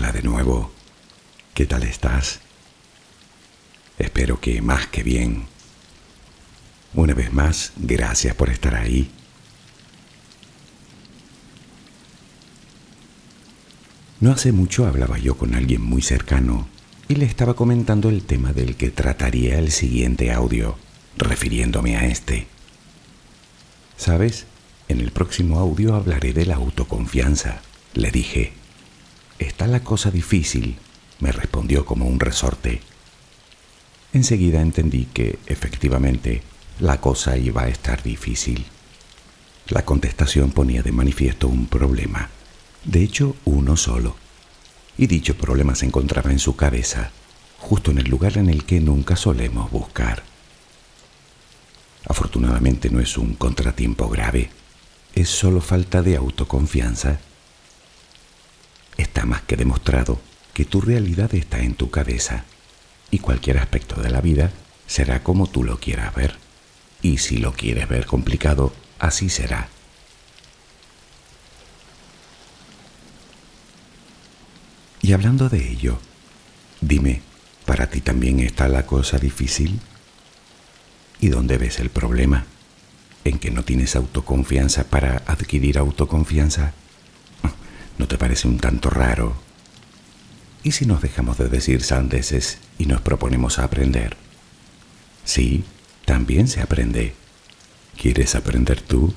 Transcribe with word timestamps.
Hola 0.00 0.12
de 0.12 0.22
nuevo. 0.22 0.72
¿Qué 1.52 1.66
tal 1.66 1.82
estás? 1.82 2.40
Espero 3.98 4.40
que 4.40 4.62
más 4.62 4.86
que 4.86 5.02
bien. 5.02 5.44
Una 6.94 7.12
vez 7.12 7.30
más, 7.34 7.74
gracias 7.76 8.34
por 8.34 8.48
estar 8.48 8.76
ahí. 8.76 9.10
No 14.20 14.32
hace 14.32 14.52
mucho 14.52 14.86
hablaba 14.86 15.18
yo 15.18 15.36
con 15.36 15.54
alguien 15.54 15.82
muy 15.82 16.00
cercano 16.00 16.66
y 17.06 17.16
le 17.16 17.26
estaba 17.26 17.52
comentando 17.52 18.08
el 18.08 18.22
tema 18.22 18.54
del 18.54 18.76
que 18.76 18.90
trataría 18.90 19.58
el 19.58 19.70
siguiente 19.70 20.32
audio, 20.32 20.78
refiriéndome 21.18 21.98
a 21.98 22.06
este. 22.06 22.46
¿Sabes? 23.98 24.46
En 24.88 25.00
el 25.00 25.10
próximo 25.10 25.58
audio 25.58 25.94
hablaré 25.94 26.32
de 26.32 26.46
la 26.46 26.54
autoconfianza, 26.54 27.60
le 27.92 28.10
dije. 28.10 28.59
Está 29.40 29.66
la 29.66 29.82
cosa 29.82 30.10
difícil, 30.10 30.76
me 31.18 31.32
respondió 31.32 31.86
como 31.86 32.06
un 32.06 32.20
resorte. 32.20 32.82
Enseguida 34.12 34.60
entendí 34.60 35.06
que, 35.06 35.38
efectivamente, 35.46 36.42
la 36.78 37.00
cosa 37.00 37.38
iba 37.38 37.62
a 37.62 37.68
estar 37.68 38.02
difícil. 38.02 38.66
La 39.68 39.84
contestación 39.86 40.50
ponía 40.50 40.82
de 40.82 40.92
manifiesto 40.92 41.48
un 41.48 41.66
problema, 41.66 42.28
de 42.84 43.02
hecho 43.02 43.34
uno 43.46 43.78
solo, 43.78 44.14
y 44.98 45.06
dicho 45.06 45.34
problema 45.36 45.74
se 45.74 45.86
encontraba 45.86 46.30
en 46.30 46.38
su 46.38 46.54
cabeza, 46.54 47.10
justo 47.58 47.90
en 47.92 47.98
el 47.98 48.10
lugar 48.10 48.36
en 48.36 48.50
el 48.50 48.64
que 48.64 48.80
nunca 48.80 49.16
solemos 49.16 49.70
buscar. 49.70 50.22
Afortunadamente 52.06 52.90
no 52.90 53.00
es 53.00 53.16
un 53.16 53.34
contratiempo 53.34 54.08
grave, 54.10 54.50
es 55.14 55.30
solo 55.30 55.62
falta 55.62 56.02
de 56.02 56.16
autoconfianza 56.16 57.20
Está 59.00 59.24
más 59.24 59.40
que 59.40 59.56
demostrado 59.56 60.20
que 60.52 60.66
tu 60.66 60.82
realidad 60.82 61.34
está 61.34 61.60
en 61.60 61.74
tu 61.74 61.90
cabeza 61.90 62.44
y 63.10 63.18
cualquier 63.18 63.56
aspecto 63.56 63.98
de 64.02 64.10
la 64.10 64.20
vida 64.20 64.52
será 64.86 65.22
como 65.22 65.46
tú 65.46 65.64
lo 65.64 65.80
quieras 65.80 66.14
ver. 66.14 66.36
Y 67.00 67.16
si 67.16 67.38
lo 67.38 67.54
quieres 67.54 67.88
ver 67.88 68.04
complicado, 68.04 68.74
así 68.98 69.30
será. 69.30 69.70
Y 75.00 75.14
hablando 75.14 75.48
de 75.48 75.66
ello, 75.66 75.98
dime, 76.82 77.22
¿para 77.64 77.88
ti 77.88 78.02
también 78.02 78.40
está 78.40 78.68
la 78.68 78.84
cosa 78.84 79.18
difícil? 79.18 79.80
¿Y 81.20 81.28
dónde 81.28 81.56
ves 81.56 81.78
el 81.78 81.88
problema? 81.88 82.44
¿En 83.24 83.38
que 83.38 83.50
no 83.50 83.64
tienes 83.64 83.96
autoconfianza 83.96 84.84
para 84.84 85.22
adquirir 85.26 85.78
autoconfianza? 85.78 86.74
¿No 88.00 88.08
te 88.08 88.16
parece 88.16 88.48
un 88.48 88.56
tanto 88.56 88.88
raro? 88.88 89.34
¿Y 90.62 90.72
si 90.72 90.86
nos 90.86 91.02
dejamos 91.02 91.36
de 91.36 91.50
decir 91.50 91.82
sandeces 91.82 92.56
y 92.78 92.86
nos 92.86 93.02
proponemos 93.02 93.58
a 93.58 93.64
aprender? 93.64 94.16
Sí, 95.26 95.64
también 96.06 96.48
se 96.48 96.62
aprende. 96.62 97.12
¿Quieres 98.00 98.34
aprender 98.34 98.80
tú? 98.80 99.12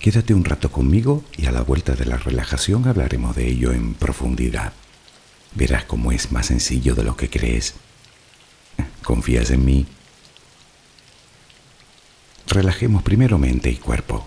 Quédate 0.00 0.32
un 0.32 0.46
rato 0.46 0.72
conmigo 0.72 1.22
y 1.36 1.44
a 1.44 1.52
la 1.52 1.60
vuelta 1.60 1.96
de 1.96 2.06
la 2.06 2.16
relajación 2.16 2.88
hablaremos 2.88 3.36
de 3.36 3.46
ello 3.46 3.72
en 3.72 3.92
profundidad. 3.92 4.72
Verás 5.54 5.84
cómo 5.84 6.12
es 6.12 6.32
más 6.32 6.46
sencillo 6.46 6.94
de 6.94 7.04
lo 7.04 7.14
que 7.14 7.28
crees. 7.28 7.74
¿Confías 9.02 9.50
en 9.50 9.66
mí? 9.66 9.86
Relajemos 12.46 13.02
primero 13.02 13.36
mente 13.36 13.68
y 13.68 13.76
cuerpo. 13.76 14.26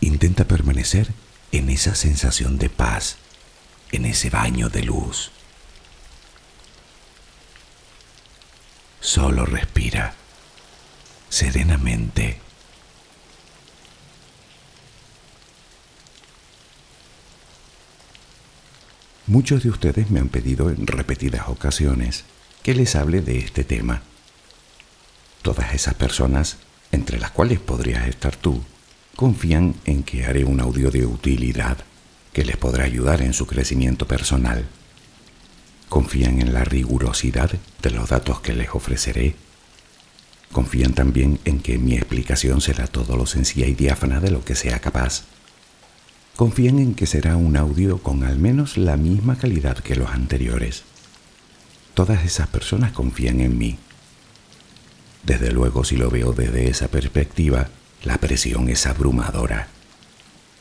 Intenta 0.00 0.44
permanecer 0.46 1.12
en 1.52 1.68
esa 1.68 1.94
sensación 1.94 2.58
de 2.58 2.70
paz, 2.70 3.16
en 3.92 4.04
ese 4.04 4.30
baño 4.30 4.68
de 4.68 4.82
luz. 4.82 5.30
Solo 9.00 9.44
respira 9.46 10.14
serenamente. 11.28 12.40
Muchos 19.26 19.62
de 19.62 19.70
ustedes 19.70 20.10
me 20.10 20.18
han 20.20 20.28
pedido 20.28 20.70
en 20.70 20.86
repetidas 20.86 21.48
ocasiones 21.48 22.24
que 22.62 22.74
les 22.74 22.96
hable 22.96 23.22
de 23.22 23.38
este 23.38 23.64
tema. 23.64 24.02
Todas 25.42 25.72
esas 25.72 25.94
personas, 25.94 26.56
entre 26.90 27.18
las 27.18 27.30
cuales 27.30 27.60
podrías 27.60 28.08
estar 28.08 28.34
tú, 28.34 28.64
confían 29.16 29.74
en 29.84 30.02
que 30.02 30.24
haré 30.24 30.44
un 30.44 30.60
audio 30.60 30.90
de 30.90 31.06
utilidad 31.06 31.78
que 32.32 32.44
les 32.44 32.56
podrá 32.56 32.84
ayudar 32.84 33.22
en 33.22 33.32
su 33.32 33.46
crecimiento 33.46 34.06
personal. 34.06 34.64
Confían 35.88 36.40
en 36.40 36.52
la 36.52 36.64
rigurosidad 36.64 37.50
de 37.82 37.90
los 37.90 38.08
datos 38.08 38.40
que 38.40 38.54
les 38.54 38.70
ofreceré. 38.74 39.34
Confían 40.52 40.94
también 40.94 41.38
en 41.44 41.60
que 41.60 41.78
mi 41.78 41.94
explicación 41.96 42.60
será 42.60 42.86
todo 42.86 43.16
lo 43.16 43.26
sencilla 43.26 43.66
y 43.66 43.74
diáfana 43.74 44.20
de 44.20 44.30
lo 44.30 44.44
que 44.44 44.54
sea 44.54 44.78
capaz 44.78 45.24
confían 46.40 46.78
en 46.78 46.94
que 46.94 47.04
será 47.04 47.36
un 47.36 47.54
audio 47.54 47.98
con 47.98 48.24
al 48.24 48.38
menos 48.38 48.78
la 48.78 48.96
misma 48.96 49.36
calidad 49.36 49.76
que 49.76 49.94
los 49.94 50.08
anteriores. 50.08 50.84
Todas 51.92 52.24
esas 52.24 52.48
personas 52.48 52.92
confían 52.92 53.40
en 53.40 53.58
mí. 53.58 53.76
Desde 55.22 55.52
luego, 55.52 55.84
si 55.84 55.98
lo 55.98 56.08
veo 56.08 56.32
desde 56.32 56.70
esa 56.70 56.88
perspectiva, 56.88 57.68
la 58.04 58.18
presión 58.18 58.68
es 58.68 58.86
abrumadora. 58.86 59.68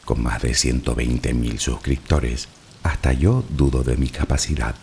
Con 0.05 0.23
más 0.23 0.41
de 0.41 0.51
120.000 0.51 1.59
suscriptores, 1.59 2.47
hasta 2.83 3.13
yo 3.13 3.43
dudo 3.49 3.83
de 3.83 3.97
mi 3.97 4.09
capacidad. 4.09 4.75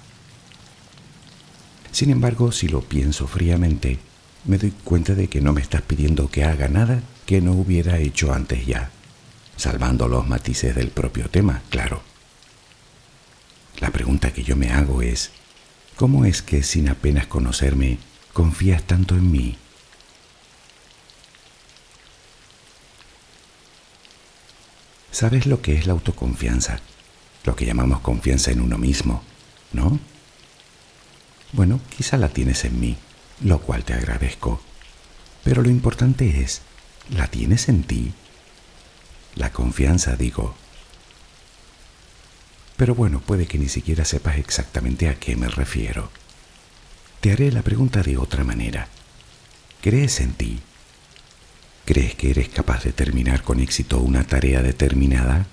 Sin 1.92 2.10
embargo, 2.10 2.52
si 2.52 2.68
lo 2.68 2.82
pienso 2.82 3.26
fríamente, 3.26 3.98
me 4.44 4.58
doy 4.58 4.72
cuenta 4.84 5.14
de 5.14 5.28
que 5.28 5.40
no 5.40 5.52
me 5.52 5.62
estás 5.62 5.82
pidiendo 5.82 6.30
que 6.30 6.44
haga 6.44 6.68
nada 6.68 7.02
que 7.24 7.40
no 7.40 7.52
hubiera 7.52 7.98
hecho 7.98 8.32
antes 8.32 8.66
ya 8.66 8.90
salvando 9.56 10.06
los 10.06 10.28
matices 10.28 10.74
del 10.74 10.90
propio 10.90 11.28
tema, 11.28 11.62
claro. 11.70 12.02
La 13.78 13.90
pregunta 13.90 14.32
que 14.32 14.42
yo 14.42 14.56
me 14.56 14.70
hago 14.70 15.02
es, 15.02 15.32
¿cómo 15.96 16.24
es 16.24 16.42
que 16.42 16.62
sin 16.62 16.88
apenas 16.88 17.26
conocerme 17.26 17.98
confías 18.32 18.82
tanto 18.84 19.14
en 19.16 19.30
mí? 19.30 19.58
¿Sabes 25.16 25.46
lo 25.46 25.62
que 25.62 25.72
es 25.76 25.86
la 25.86 25.94
autoconfianza? 25.94 26.78
Lo 27.44 27.56
que 27.56 27.64
llamamos 27.64 28.00
confianza 28.00 28.50
en 28.50 28.60
uno 28.60 28.76
mismo, 28.76 29.22
¿no? 29.72 29.98
Bueno, 31.52 31.80
quizá 31.96 32.18
la 32.18 32.28
tienes 32.28 32.66
en 32.66 32.78
mí, 32.78 32.98
lo 33.40 33.62
cual 33.62 33.82
te 33.82 33.94
agradezco. 33.94 34.60
Pero 35.42 35.62
lo 35.62 35.70
importante 35.70 36.42
es, 36.42 36.60
¿la 37.08 37.28
tienes 37.28 37.70
en 37.70 37.84
ti? 37.84 38.12
La 39.36 39.54
confianza, 39.54 40.16
digo. 40.16 40.54
Pero 42.76 42.94
bueno, 42.94 43.20
puede 43.20 43.46
que 43.46 43.56
ni 43.56 43.70
siquiera 43.70 44.04
sepas 44.04 44.36
exactamente 44.36 45.08
a 45.08 45.14
qué 45.14 45.34
me 45.34 45.48
refiero. 45.48 46.10
Te 47.22 47.32
haré 47.32 47.50
la 47.52 47.62
pregunta 47.62 48.02
de 48.02 48.18
otra 48.18 48.44
manera. 48.44 48.88
¿Crees 49.80 50.20
en 50.20 50.34
ti? 50.34 50.60
¿Crees 51.86 52.16
que 52.16 52.30
eres 52.30 52.48
capaz 52.48 52.82
de 52.82 52.92
terminar 52.92 53.44
con 53.44 53.60
éxito 53.60 54.00
una 54.00 54.24
tarea 54.24 54.60
determinada? 54.60 55.46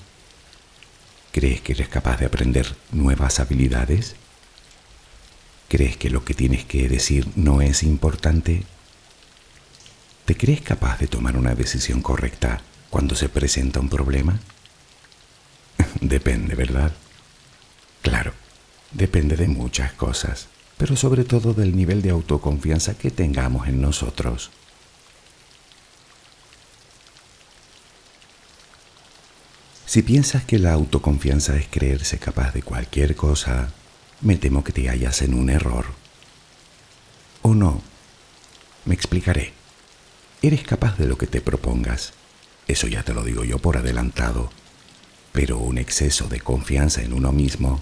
¿Crees 1.31 1.61
que 1.61 1.73
eres 1.73 1.89
capaz 1.89 2.17
de 2.17 2.25
aprender 2.25 2.75
nuevas 2.91 3.39
habilidades? 3.39 4.15
¿Crees 5.69 5.95
que 5.95 6.09
lo 6.09 6.25
que 6.25 6.33
tienes 6.33 6.65
que 6.65 6.89
decir 6.89 7.27
no 7.35 7.61
es 7.61 7.83
importante? 7.83 8.63
¿Te 10.25 10.35
crees 10.35 10.61
capaz 10.61 10.97
de 10.97 11.05
tomar 11.05 11.37
una 11.37 11.53
decisión 11.53 12.01
correcta 12.01 12.61
cuando 12.89 13.13
se 13.13 13.29
presenta 13.29 13.79
un 13.79 13.89
problema? 13.89 14.39
depende, 16.01 16.55
¿verdad? 16.55 16.93
Claro, 18.01 18.33
depende 18.91 19.35
de 19.35 19.47
muchas 19.49 19.93
cosas, 19.93 20.47
pero 20.79 20.95
sobre 20.95 21.25
todo 21.25 21.53
del 21.53 21.75
nivel 21.75 22.01
de 22.01 22.09
autoconfianza 22.09 22.97
que 22.97 23.11
tengamos 23.11 23.67
en 23.67 23.81
nosotros. 23.81 24.49
Si 29.93 30.01
piensas 30.01 30.43
que 30.43 30.57
la 30.57 30.73
autoconfianza 30.73 31.55
es 31.55 31.67
creerse 31.67 32.17
capaz 32.17 32.51
de 32.51 32.63
cualquier 32.63 33.15
cosa, 33.15 33.69
me 34.21 34.37
temo 34.37 34.63
que 34.63 34.73
te 34.73 34.89
hallas 34.89 35.21
en 35.21 35.35
un 35.35 35.51
error. 35.51 35.85
¿O 37.43 37.53
no? 37.53 37.79
Me 38.85 38.95
explicaré. 38.95 39.53
Eres 40.41 40.63
capaz 40.63 40.97
de 40.97 41.05
lo 41.05 41.19
que 41.19 41.27
te 41.27 41.41
propongas 41.41 42.13
eso 42.67 42.87
ya 42.87 43.03
te 43.03 43.13
lo 43.13 43.23
digo 43.23 43.43
yo 43.43 43.59
por 43.59 43.77
adelantado. 43.77 44.49
Pero 45.31 45.59
un 45.59 45.77
exceso 45.77 46.27
de 46.27 46.39
confianza 46.39 47.03
en 47.03 47.13
uno 47.13 47.31
mismo 47.31 47.79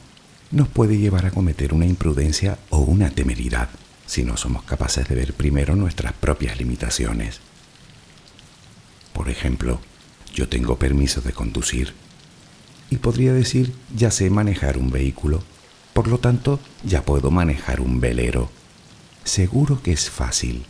nos 0.51 0.67
puede 0.67 0.97
llevar 0.97 1.25
a 1.25 1.31
cometer 1.31 1.73
una 1.73 1.85
imprudencia 1.85 2.59
o 2.71 2.79
una 2.79 3.11
temeridad 3.11 3.69
si 4.05 4.25
no 4.25 4.35
somos 4.35 4.63
capaces 4.63 5.07
de 5.07 5.15
ver 5.15 5.33
primero 5.33 5.77
nuestras 5.77 6.11
propias 6.11 6.59
limitaciones. 6.59 7.39
Por 9.13 9.29
ejemplo, 9.29 9.79
yo 10.33 10.47
tengo 10.47 10.77
permiso 10.77 11.21
de 11.21 11.33
conducir 11.33 11.93
y 12.89 12.97
podría 12.97 13.33
decir 13.33 13.73
ya 13.95 14.11
sé 14.11 14.29
manejar 14.29 14.77
un 14.77 14.91
vehículo, 14.91 15.43
por 15.93 16.07
lo 16.07 16.19
tanto 16.19 16.59
ya 16.83 17.03
puedo 17.03 17.31
manejar 17.31 17.81
un 17.81 17.99
velero. 17.99 18.49
Seguro 19.23 19.81
que 19.81 19.93
es 19.93 20.09
fácil. 20.09 20.65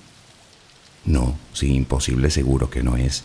No, 1.05 1.37
sí, 1.53 1.73
imposible 1.73 2.29
seguro 2.29 2.69
que 2.69 2.83
no 2.83 2.97
es. 2.97 3.23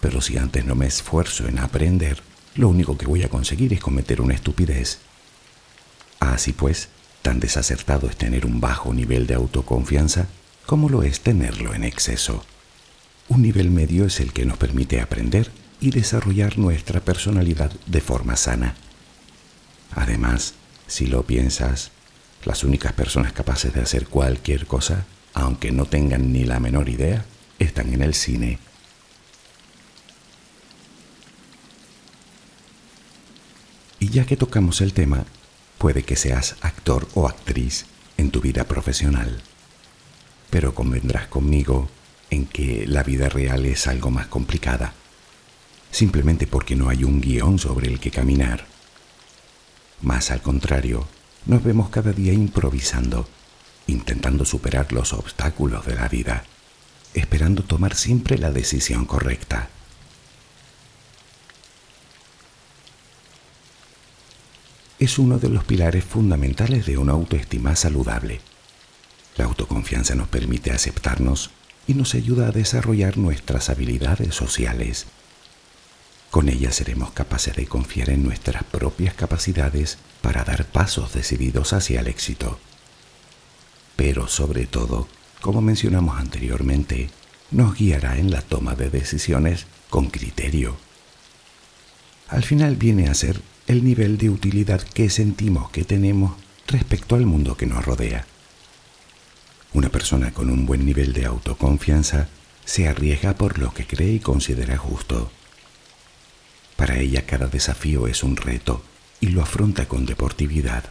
Pero 0.00 0.20
si 0.20 0.38
antes 0.38 0.64
no 0.64 0.74
me 0.74 0.86
esfuerzo 0.86 1.46
en 1.46 1.58
aprender, 1.58 2.22
lo 2.54 2.68
único 2.68 2.96
que 2.96 3.06
voy 3.06 3.22
a 3.22 3.28
conseguir 3.28 3.72
es 3.72 3.80
cometer 3.80 4.20
una 4.20 4.34
estupidez. 4.34 4.98
Así 6.20 6.52
pues, 6.52 6.88
tan 7.22 7.38
desacertado 7.38 8.08
es 8.08 8.16
tener 8.16 8.46
un 8.46 8.60
bajo 8.60 8.92
nivel 8.92 9.26
de 9.26 9.34
autoconfianza 9.34 10.26
como 10.64 10.88
lo 10.88 11.02
es 11.04 11.20
tenerlo 11.20 11.74
en 11.74 11.84
exceso. 11.84 12.44
Un 13.28 13.42
nivel 13.42 13.70
medio 13.70 14.06
es 14.06 14.20
el 14.20 14.32
que 14.32 14.44
nos 14.44 14.56
permite 14.56 15.00
aprender 15.00 15.50
y 15.80 15.90
desarrollar 15.90 16.58
nuestra 16.58 17.00
personalidad 17.00 17.72
de 17.86 18.00
forma 18.00 18.36
sana. 18.36 18.74
Además, 19.92 20.54
si 20.86 21.06
lo 21.06 21.24
piensas, 21.24 21.90
las 22.44 22.64
únicas 22.64 22.92
personas 22.92 23.32
capaces 23.32 23.74
de 23.74 23.80
hacer 23.80 24.06
cualquier 24.06 24.66
cosa, 24.66 25.06
aunque 25.34 25.72
no 25.72 25.86
tengan 25.86 26.32
ni 26.32 26.44
la 26.44 26.60
menor 26.60 26.88
idea, 26.88 27.24
están 27.58 27.92
en 27.92 28.02
el 28.02 28.14
cine 28.14 28.58
Y 33.98 34.10
ya 34.10 34.26
que 34.26 34.36
tocamos 34.36 34.82
el 34.82 34.92
tema, 34.92 35.24
Puede 35.78 36.04
que 36.04 36.16
seas 36.16 36.56
actor 36.62 37.06
o 37.14 37.28
actriz 37.28 37.84
en 38.16 38.30
tu 38.30 38.40
vida 38.40 38.64
profesional, 38.64 39.42
pero 40.48 40.74
convendrás 40.74 41.26
conmigo 41.26 41.90
en 42.30 42.46
que 42.46 42.86
la 42.86 43.02
vida 43.02 43.28
real 43.28 43.66
es 43.66 43.86
algo 43.86 44.10
más 44.10 44.26
complicada, 44.26 44.94
simplemente 45.90 46.46
porque 46.46 46.76
no 46.76 46.88
hay 46.88 47.04
un 47.04 47.20
guion 47.20 47.58
sobre 47.58 47.88
el 47.88 48.00
que 48.00 48.10
caminar. 48.10 48.66
Más 50.02 50.30
al 50.30 50.42
contrario, 50.42 51.06
nos 51.46 51.62
vemos 51.62 51.90
cada 51.90 52.12
día 52.12 52.32
improvisando, 52.32 53.28
intentando 53.86 54.44
superar 54.44 54.92
los 54.92 55.12
obstáculos 55.12 55.86
de 55.86 55.94
la 55.94 56.08
vida, 56.08 56.44
esperando 57.14 57.62
tomar 57.62 57.94
siempre 57.94 58.38
la 58.38 58.50
decisión 58.50 59.04
correcta. 59.04 59.70
es 64.98 65.18
uno 65.18 65.38
de 65.38 65.48
los 65.48 65.64
pilares 65.64 66.04
fundamentales 66.04 66.86
de 66.86 66.96
una 66.96 67.12
autoestima 67.12 67.76
saludable. 67.76 68.40
La 69.36 69.44
autoconfianza 69.44 70.14
nos 70.14 70.28
permite 70.28 70.72
aceptarnos 70.72 71.50
y 71.86 71.94
nos 71.94 72.14
ayuda 72.14 72.48
a 72.48 72.52
desarrollar 72.52 73.16
nuestras 73.16 73.70
habilidades 73.70 74.34
sociales. 74.34 75.06
Con 76.30 76.48
ella 76.48 76.72
seremos 76.72 77.12
capaces 77.12 77.54
de 77.56 77.66
confiar 77.66 78.10
en 78.10 78.22
nuestras 78.22 78.64
propias 78.64 79.14
capacidades 79.14 79.98
para 80.20 80.44
dar 80.44 80.66
pasos 80.66 81.12
decididos 81.12 81.72
hacia 81.72 82.00
el 82.00 82.08
éxito. 82.08 82.58
Pero 83.94 84.28
sobre 84.28 84.66
todo, 84.66 85.08
como 85.40 85.62
mencionamos 85.62 86.18
anteriormente, 86.18 87.08
nos 87.50 87.76
guiará 87.76 88.18
en 88.18 88.30
la 88.30 88.42
toma 88.42 88.74
de 88.74 88.90
decisiones 88.90 89.66
con 89.88 90.10
criterio. 90.10 90.76
Al 92.28 92.42
final 92.42 92.76
viene 92.76 93.08
a 93.08 93.14
ser 93.14 93.40
el 93.66 93.84
nivel 93.84 94.18
de 94.18 94.30
utilidad 94.30 94.82
que 94.82 95.10
sentimos 95.10 95.70
que 95.70 95.84
tenemos 95.84 96.32
respecto 96.66 97.14
al 97.14 97.26
mundo 97.26 97.56
que 97.56 97.66
nos 97.66 97.84
rodea. 97.84 98.26
Una 99.76 99.90
persona 99.90 100.32
con 100.32 100.48
un 100.48 100.64
buen 100.64 100.86
nivel 100.86 101.12
de 101.12 101.26
autoconfianza 101.26 102.28
se 102.64 102.88
arriesga 102.88 103.34
por 103.34 103.58
lo 103.58 103.74
que 103.74 103.86
cree 103.86 104.14
y 104.14 104.20
considera 104.20 104.78
justo. 104.78 105.30
Para 106.76 106.98
ella 106.98 107.26
cada 107.26 107.48
desafío 107.48 108.06
es 108.06 108.22
un 108.22 108.38
reto 108.38 108.82
y 109.20 109.26
lo 109.28 109.42
afronta 109.42 109.86
con 109.86 110.06
deportividad. 110.06 110.84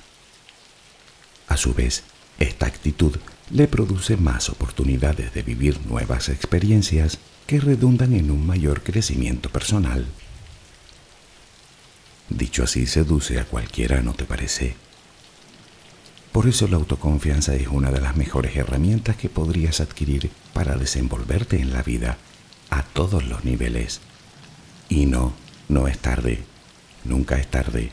A 1.48 1.58
su 1.58 1.74
vez, 1.74 2.04
esta 2.38 2.68
actitud 2.68 3.18
le 3.50 3.68
produce 3.68 4.18
más 4.18 4.50
oportunidades 4.50 5.34
de 5.34 5.42
vivir 5.42 5.84
nuevas 5.88 6.30
experiencias 6.30 7.18
que 7.48 7.60
redundan 7.60 8.13
en 8.13 8.30
un 8.30 8.46
mayor 8.46 8.84
crecimiento 8.84 9.50
personal. 9.50 10.06
Dicho 12.30 12.62
así, 12.63 12.86
seduce 12.86 13.39
a 13.39 13.46
cualquiera, 13.46 14.04
¿no 14.04 14.13
te 14.13 14.25
parece? 14.25 14.85
Por 16.36 16.48
eso 16.48 16.68
la 16.68 16.75
autoconfianza 16.75 17.56
es 17.56 17.70
una 17.70 17.92
de 17.92 18.01
las 18.01 18.18
mejores 18.18 18.58
herramientas 18.58 19.15
que 19.15 19.30
podrías 19.30 19.80
adquirir 19.80 20.30
para 20.51 20.75
desenvolverte 20.75 21.62
en 21.62 21.72
la 21.72 21.82
vida 21.82 22.18
a 22.70 22.84
todos 22.84 23.24
los 23.24 23.46
niveles. 23.46 24.01
Y 24.89 25.06
no, 25.06 25.32
no 25.70 25.88
es 25.88 25.98
tarde, 25.98 26.44
nunca 27.06 27.38
es 27.38 27.50
tarde. 27.50 27.89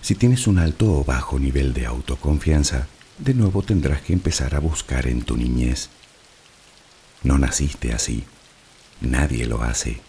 Si 0.00 0.14
tienes 0.14 0.46
un 0.46 0.58
alto 0.58 0.90
o 0.90 1.04
bajo 1.04 1.38
nivel 1.38 1.74
de 1.74 1.84
autoconfianza, 1.84 2.86
de 3.18 3.34
nuevo 3.34 3.60
tendrás 3.60 4.00
que 4.00 4.14
empezar 4.14 4.54
a 4.54 4.60
buscar 4.60 5.06
en 5.06 5.20
tu 5.20 5.36
niñez. 5.36 5.90
No 7.24 7.36
naciste 7.36 7.92
así, 7.92 8.24
Nadie 9.02 9.44
lo 9.44 9.62
hace. 9.62 10.00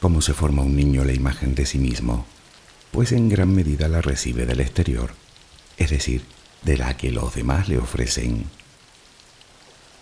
¿Cómo 0.00 0.20
se 0.20 0.34
forma 0.34 0.62
un 0.62 0.76
niño 0.76 1.04
la 1.04 1.14
imagen 1.14 1.54
de 1.54 1.64
sí 1.64 1.78
mismo? 1.78 2.26
Pues 2.90 3.12
en 3.12 3.30
gran 3.30 3.54
medida 3.54 3.88
la 3.88 4.02
recibe 4.02 4.44
del 4.44 4.60
exterior, 4.60 5.14
es 5.78 5.90
decir, 5.90 6.22
de 6.62 6.76
la 6.76 6.96
que 6.98 7.10
los 7.10 7.34
demás 7.34 7.68
le 7.68 7.78
ofrecen. 7.78 8.44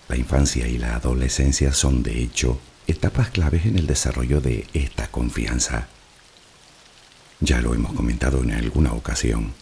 La 0.08 0.16
infancia 0.16 0.66
y 0.66 0.78
la 0.78 0.96
adolescencia 0.96 1.72
son, 1.72 2.02
de 2.02 2.20
hecho, 2.20 2.58
etapas 2.88 3.30
claves 3.30 3.66
en 3.66 3.78
el 3.78 3.86
desarrollo 3.86 4.40
de 4.40 4.66
esta 4.74 5.06
confianza. 5.10 5.86
Ya 7.40 7.60
lo 7.60 7.72
hemos 7.72 7.92
comentado 7.92 8.42
en 8.42 8.50
alguna 8.50 8.92
ocasión. 8.92 9.54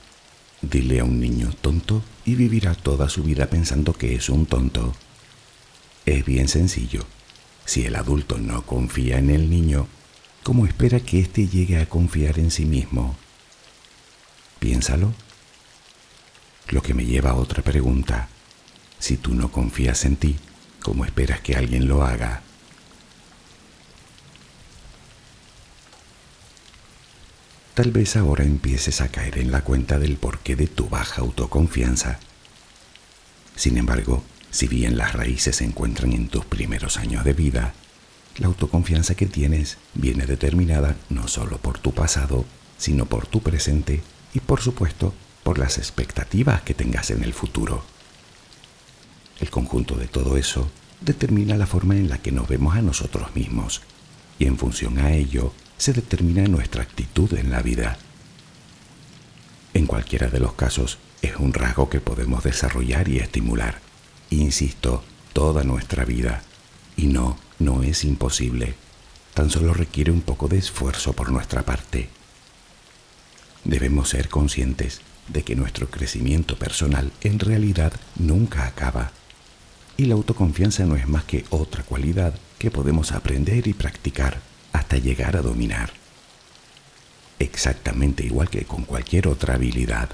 Dile 0.62 1.00
a 1.00 1.04
un 1.04 1.20
niño 1.20 1.52
tonto 1.60 2.02
y 2.24 2.36
vivirá 2.36 2.74
toda 2.74 3.08
su 3.08 3.22
vida 3.22 3.48
pensando 3.48 3.92
que 3.92 4.14
es 4.14 4.30
un 4.30 4.46
tonto. 4.46 4.94
Es 6.06 6.24
bien 6.24 6.48
sencillo. 6.48 7.04
Si 7.64 7.84
el 7.84 7.96
adulto 7.96 8.38
no 8.38 8.62
confía 8.64 9.18
en 9.18 9.30
el 9.30 9.50
niño, 9.50 9.86
¿cómo 10.42 10.66
espera 10.66 11.00
que 11.00 11.20
éste 11.20 11.46
llegue 11.46 11.78
a 11.78 11.88
confiar 11.88 12.38
en 12.38 12.50
sí 12.50 12.64
mismo? 12.64 13.16
Piénsalo. 14.58 15.12
Lo 16.68 16.82
que 16.82 16.94
me 16.94 17.04
lleva 17.04 17.30
a 17.30 17.34
otra 17.34 17.62
pregunta. 17.62 18.28
Si 18.98 19.16
tú 19.16 19.34
no 19.34 19.50
confías 19.50 20.04
en 20.04 20.16
ti, 20.16 20.36
¿cómo 20.80 21.04
esperas 21.04 21.40
que 21.40 21.56
alguien 21.56 21.88
lo 21.88 22.04
haga? 22.04 22.42
Tal 27.74 27.90
vez 27.90 28.16
ahora 28.16 28.44
empieces 28.44 29.00
a 29.00 29.08
caer 29.08 29.38
en 29.38 29.50
la 29.50 29.62
cuenta 29.62 29.98
del 29.98 30.16
porqué 30.16 30.56
de 30.56 30.66
tu 30.66 30.88
baja 30.88 31.22
autoconfianza. 31.22 32.20
Sin 33.56 33.78
embargo, 33.78 34.22
si 34.50 34.68
bien 34.68 34.98
las 34.98 35.14
raíces 35.14 35.56
se 35.56 35.64
encuentran 35.64 36.12
en 36.12 36.28
tus 36.28 36.44
primeros 36.44 36.98
años 36.98 37.24
de 37.24 37.32
vida, 37.32 37.72
la 38.38 38.46
autoconfianza 38.46 39.14
que 39.14 39.26
tienes 39.26 39.78
viene 39.94 40.26
determinada 40.26 40.96
no 41.10 41.28
solo 41.28 41.58
por 41.58 41.78
tu 41.78 41.92
pasado, 41.92 42.44
sino 42.78 43.06
por 43.06 43.26
tu 43.26 43.40
presente 43.40 44.02
y 44.34 44.40
por 44.40 44.60
supuesto 44.60 45.14
por 45.42 45.58
las 45.58 45.78
expectativas 45.78 46.62
que 46.62 46.74
tengas 46.74 47.10
en 47.10 47.22
el 47.22 47.32
futuro. 47.32 47.84
El 49.40 49.50
conjunto 49.50 49.96
de 49.96 50.06
todo 50.06 50.36
eso 50.36 50.70
determina 51.00 51.56
la 51.56 51.66
forma 51.66 51.96
en 51.96 52.08
la 52.08 52.18
que 52.18 52.32
nos 52.32 52.48
vemos 52.48 52.76
a 52.76 52.82
nosotros 52.82 53.34
mismos 53.34 53.82
y 54.38 54.46
en 54.46 54.56
función 54.56 54.98
a 54.98 55.12
ello 55.12 55.52
se 55.78 55.92
determina 55.92 56.44
nuestra 56.44 56.82
actitud 56.82 57.32
en 57.34 57.50
la 57.50 57.60
vida. 57.60 57.98
En 59.74 59.86
cualquiera 59.86 60.28
de 60.28 60.40
los 60.40 60.52
casos 60.52 60.98
es 61.22 61.36
un 61.36 61.52
rasgo 61.52 61.88
que 61.88 62.00
podemos 62.00 62.44
desarrollar 62.44 63.08
y 63.08 63.18
estimular 63.18 63.80
insisto, 64.40 65.02
toda 65.32 65.64
nuestra 65.64 66.04
vida. 66.04 66.42
Y 66.96 67.06
no, 67.06 67.38
no 67.64 67.82
es 67.82 68.04
imposible. 68.04 68.74
Tan 69.34 69.50
solo 69.50 69.72
requiere 69.72 70.10
un 70.10 70.20
poco 70.20 70.48
de 70.48 70.58
esfuerzo 70.58 71.12
por 71.12 71.30
nuestra 71.30 71.62
parte. 71.62 72.08
Debemos 73.64 74.10
ser 74.10 74.28
conscientes 74.28 75.00
de 75.28 75.42
que 75.42 75.56
nuestro 75.56 75.88
crecimiento 75.88 76.56
personal 76.58 77.12
en 77.22 77.38
realidad 77.38 77.92
nunca 78.16 78.66
acaba. 78.66 79.12
Y 79.96 80.06
la 80.06 80.14
autoconfianza 80.14 80.84
no 80.84 80.96
es 80.96 81.06
más 81.06 81.24
que 81.24 81.44
otra 81.50 81.84
cualidad 81.84 82.34
que 82.58 82.70
podemos 82.70 83.12
aprender 83.12 83.66
y 83.66 83.72
practicar 83.72 84.40
hasta 84.72 84.98
llegar 84.98 85.36
a 85.36 85.42
dominar. 85.42 85.92
Exactamente 87.38 88.24
igual 88.24 88.48
que 88.48 88.64
con 88.64 88.84
cualquier 88.84 89.28
otra 89.28 89.54
habilidad. 89.54 90.10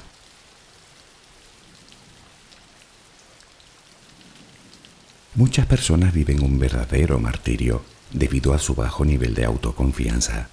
Muchas 5.35 5.67
personas 5.67 6.13
viven 6.13 6.43
un 6.43 6.59
verdadero 6.59 7.19
martirio 7.19 7.85
debido 8.13 8.55
a 8.55 8.59
su 8.59 8.75
bajo 8.75 9.05
nivel 9.05 9.35
de 9.35 9.45
autoconfianza. 9.45 10.49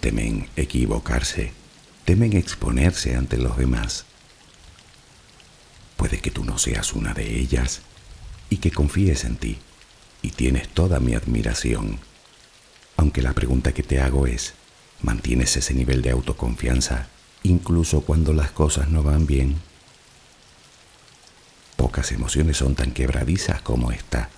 Temen 0.00 0.48
equivocarse, 0.56 1.52
temen 2.04 2.34
exponerse 2.34 3.16
ante 3.16 3.36
los 3.36 3.56
demás. 3.56 4.06
Puede 5.96 6.20
que 6.20 6.30
tú 6.30 6.44
no 6.44 6.56
seas 6.56 6.92
una 6.92 7.12
de 7.12 7.38
ellas 7.38 7.82
y 8.48 8.58
que 8.58 8.70
confíes 8.70 9.24
en 9.24 9.36
ti 9.36 9.58
y 10.22 10.30
tienes 10.30 10.68
toda 10.68 11.00
mi 11.00 11.14
admiración. 11.14 11.98
Aunque 12.96 13.22
la 13.22 13.32
pregunta 13.32 13.72
que 13.72 13.82
te 13.82 14.00
hago 14.00 14.26
es, 14.26 14.54
¿mantienes 15.02 15.56
ese 15.56 15.74
nivel 15.74 16.02
de 16.02 16.10
autoconfianza 16.10 17.08
incluso 17.42 18.02
cuando 18.02 18.32
las 18.32 18.50
cosas 18.50 18.88
no 18.88 19.02
van 19.02 19.26
bien? 19.26 19.56
Pocas 21.78 22.10
emociones 22.10 22.56
son 22.56 22.74
tan 22.74 22.90
quebradizas 22.90 23.62
como 23.62 23.92
esta. 23.92 24.30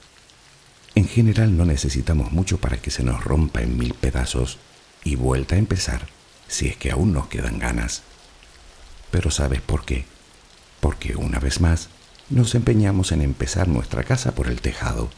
En 0.94 1.08
general 1.08 1.56
no 1.56 1.64
necesitamos 1.64 2.32
mucho 2.32 2.58
para 2.58 2.76
que 2.76 2.90
se 2.90 3.02
nos 3.02 3.24
rompa 3.24 3.62
en 3.62 3.78
mil 3.78 3.94
pedazos 3.94 4.58
y 5.04 5.16
vuelta 5.16 5.54
a 5.54 5.58
empezar, 5.58 6.06
si 6.48 6.68
es 6.68 6.76
que 6.76 6.90
aún 6.90 7.14
nos 7.14 7.28
quedan 7.28 7.58
ganas. 7.58 8.02
Pero 9.10 9.30
¿sabes 9.30 9.62
por 9.62 9.86
qué? 9.86 10.04
Porque 10.80 11.16
una 11.16 11.38
vez 11.38 11.62
más 11.62 11.88
nos 12.28 12.54
empeñamos 12.54 13.10
en 13.10 13.22
empezar 13.22 13.68
nuestra 13.68 14.04
casa 14.04 14.34
por 14.34 14.46
el 14.46 14.60
tejado. 14.60 15.08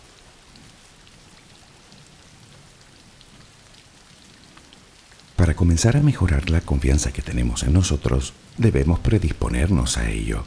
Para 5.35 5.57
comenzar 5.57 5.97
a 5.97 6.03
mejorar 6.03 6.51
la 6.51 6.61
confianza 6.61 7.11
que 7.11 7.21
tenemos 7.21 7.65
en 7.65 7.73
nosotros, 7.73 8.33
debemos 8.59 9.01
predisponernos 9.01 9.99
a 9.99 10.09
ello. 10.09 10.45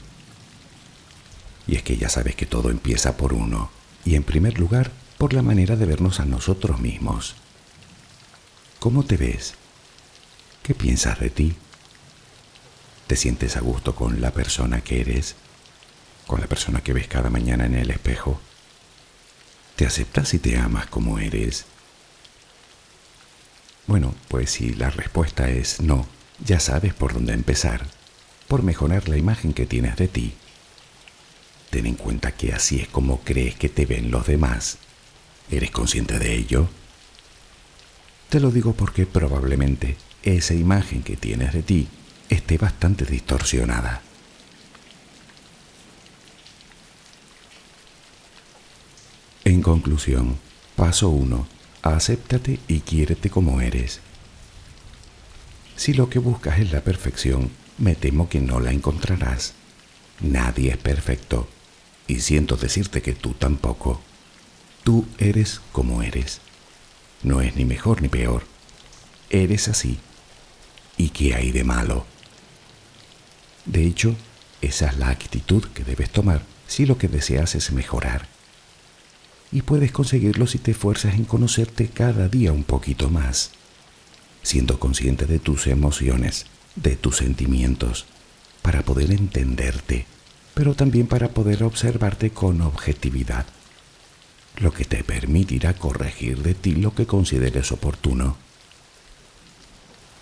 Y 1.68 1.76
es 1.76 1.84
que 1.84 1.98
ya 1.98 2.10
sabes 2.10 2.36
que 2.36 2.46
todo 2.46 2.70
empieza 2.70 3.18
por 3.18 3.34
uno, 3.34 3.70
y 4.04 4.16
en 4.16 4.24
primer 4.24 4.60
lugar 4.60 4.92
por 5.18 5.34
la 5.34 5.42
manera 5.42 5.76
de 5.76 5.86
vernos 5.86 6.20
a 6.20 6.26
nosotros 6.26 6.80
mismos. 6.80 7.36
¿Cómo 8.80 9.04
te 9.04 9.18
ves? 9.18 9.56
¿Qué 10.62 10.76
piensas 10.76 11.20
de 11.20 11.30
ti? 11.30 11.56
¿Te 13.08 13.16
sientes 13.16 13.56
a 13.56 13.62
gusto 13.62 13.96
con 13.96 14.22
la 14.22 14.32
persona 14.32 14.82
que 14.82 15.02
eres? 15.02 15.36
¿Con 16.28 16.42
la 16.42 16.48
persona 16.48 16.82
que 16.82 16.94
ves 16.94 17.08
cada 17.08 17.30
mañana 17.30 17.66
en 17.66 17.76
el 17.76 17.92
espejo? 17.92 18.40
¿Te 19.76 19.86
aceptas 19.86 20.34
y 20.34 20.40
te 20.40 20.58
amas 20.58 20.88
como 20.88 21.20
eres? 21.20 21.66
Bueno, 23.88 24.16
pues 24.28 24.52
si 24.52 24.74
la 24.74 24.90
respuesta 24.90 25.50
es 25.50 25.82
no, 25.82 26.08
ya 26.44 26.60
sabes 26.60 26.94
por 26.94 27.14
dónde 27.14 27.34
empezar, 27.34 27.86
por 28.48 28.64
mejorar 28.64 29.08
la 29.08 29.18
imagen 29.18 29.54
que 29.54 29.66
tienes 29.66 29.96
de 29.98 30.08
ti. 30.08 30.34
Ten 31.76 31.88
en 31.88 31.96
cuenta 31.96 32.32
que 32.32 32.54
así 32.54 32.80
es 32.80 32.88
como 32.88 33.20
crees 33.20 33.56
que 33.56 33.68
te 33.68 33.86
ven 33.86 34.10
los 34.10 34.26
demás. 34.26 34.78
¿Eres 35.52 35.72
consciente 35.72 36.20
de 36.20 36.34
ello? 36.34 36.70
Te 38.30 38.40
lo 38.40 38.50
digo 38.50 38.72
porque 38.72 39.06
probablemente 39.06 39.98
esa 40.24 40.54
imagen 40.54 41.04
que 41.04 41.18
tienes 41.18 41.52
de 41.52 41.64
ti 41.64 41.90
esté 42.30 42.58
bastante 42.58 43.04
distorsionada. 43.04 44.02
En 49.44 49.62
conclusión, 49.62 50.38
paso 50.78 51.10
1. 51.10 51.46
Acéptate 51.82 52.62
y 52.70 52.80
quiérete 52.80 53.30
como 53.30 53.60
eres. 53.60 54.00
Si 55.76 55.92
lo 55.92 56.10
que 56.10 56.20
buscas 56.20 56.58
es 56.58 56.72
la 56.72 56.80
perfección, 56.80 57.52
me 57.80 57.96
temo 57.96 58.30
que 58.30 58.40
no 58.40 58.62
la 58.62 58.72
encontrarás. 58.72 59.56
Nadie 60.22 60.72
es 60.72 60.78
perfecto, 60.78 61.50
y 62.08 62.22
siento 62.22 62.56
decirte 62.56 63.02
que 63.02 63.14
tú 63.14 63.34
tampoco. 63.34 64.02
Tú 64.84 65.06
eres 65.18 65.62
como 65.72 66.04
eres. 66.04 66.42
No 67.24 67.42
es 67.42 67.56
ni 67.56 67.66
mejor 67.66 68.02
ni 68.02 68.08
peor. 68.08 68.44
Eres 69.30 69.68
así. 69.68 70.00
¿Y 70.98 71.10
qué 71.10 71.34
hay 71.34 71.52
de 71.52 71.64
malo? 71.64 72.06
De 73.66 73.86
hecho, 73.86 74.16
esa 74.62 74.88
es 74.88 74.98
la 74.98 75.10
actitud 75.10 75.64
que 75.74 75.84
debes 75.84 76.12
tomar 76.12 76.44
si 76.68 76.86
lo 76.86 76.98
que 76.98 77.08
deseas 77.08 77.56
es 77.56 77.72
mejorar. 77.72 78.28
Y 79.52 79.62
puedes 79.62 79.92
conseguirlo 79.92 80.48
si 80.48 80.58
te 80.58 80.72
esfuerzas 80.72 81.16
en 81.16 81.26
conocerte 81.26 81.88
cada 81.88 82.28
día 82.28 82.52
un 82.52 82.64
poquito 82.64 83.10
más, 83.10 83.52
siendo 84.44 84.80
consciente 84.80 85.26
de 85.26 85.40
tus 85.40 85.68
emociones, 85.68 86.46
de 86.76 86.96
tus 86.96 87.18
sentimientos, 87.18 88.06
para 88.62 88.84
poder 88.84 89.12
entenderte, 89.12 90.06
pero 90.56 90.74
también 90.74 91.06
para 91.06 91.30
poder 91.30 91.64
observarte 91.64 92.32
con 92.32 92.62
objetividad 92.62 93.46
lo 94.58 94.74
que 94.74 94.86
te 94.86 95.04
permitirá 95.04 95.74
corregir 95.74 96.42
de 96.42 96.54
ti 96.54 96.76
lo 96.76 96.96
que 96.96 97.06
consideres 97.06 97.72
oportuno. 97.72 98.38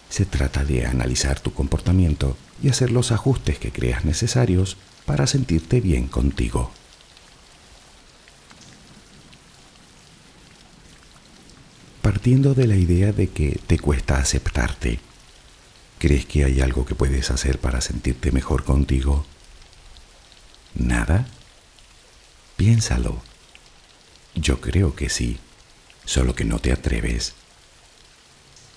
Se 0.10 0.26
trata 0.26 0.64
de 0.64 0.86
analizar 0.86 1.40
tu 1.40 1.54
comportamiento 1.54 2.38
y 2.62 2.70
hacer 2.70 2.92
los 2.92 3.12
ajustes 3.12 3.60
que 3.60 3.72
creas 3.72 4.06
necesarios 4.06 4.78
para 5.06 5.28
sentirte 5.28 5.82
bien 5.82 6.08
contigo. 6.08 6.72
Partiendo 12.02 12.54
de 12.54 12.68
la 12.68 12.76
idea 12.76 13.12
de 13.12 13.30
que 13.30 13.60
te 13.66 13.80
cuesta 13.80 14.18
aceptarte, 14.18 15.00
¿crees 16.00 16.26
que 16.26 16.44
hay 16.44 16.62
algo 16.62 16.86
que 16.86 16.96
puedes 16.96 17.32
hacer 17.32 17.60
para 17.60 17.82
sentirte 17.82 18.32
mejor 18.32 18.64
contigo? 18.64 19.26
¿Nada? 20.76 21.28
Piénsalo. 22.58 23.22
Yo 24.36 24.60
creo 24.62 24.96
que 24.96 25.10
sí, 25.10 25.40
solo 26.06 26.34
que 26.36 26.46
no 26.46 26.60
te 26.60 26.72
atreves. 26.72 27.34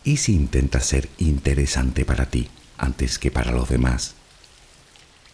¿Y 0.04 0.18
si 0.18 0.35
intentas 0.35 0.87
ser 0.87 1.09
interesante 1.18 2.04
para 2.04 2.26
ti 2.26 2.48
antes 2.78 3.18
que 3.18 3.30
para 3.30 3.52
los 3.52 3.68
demás? 3.68 4.14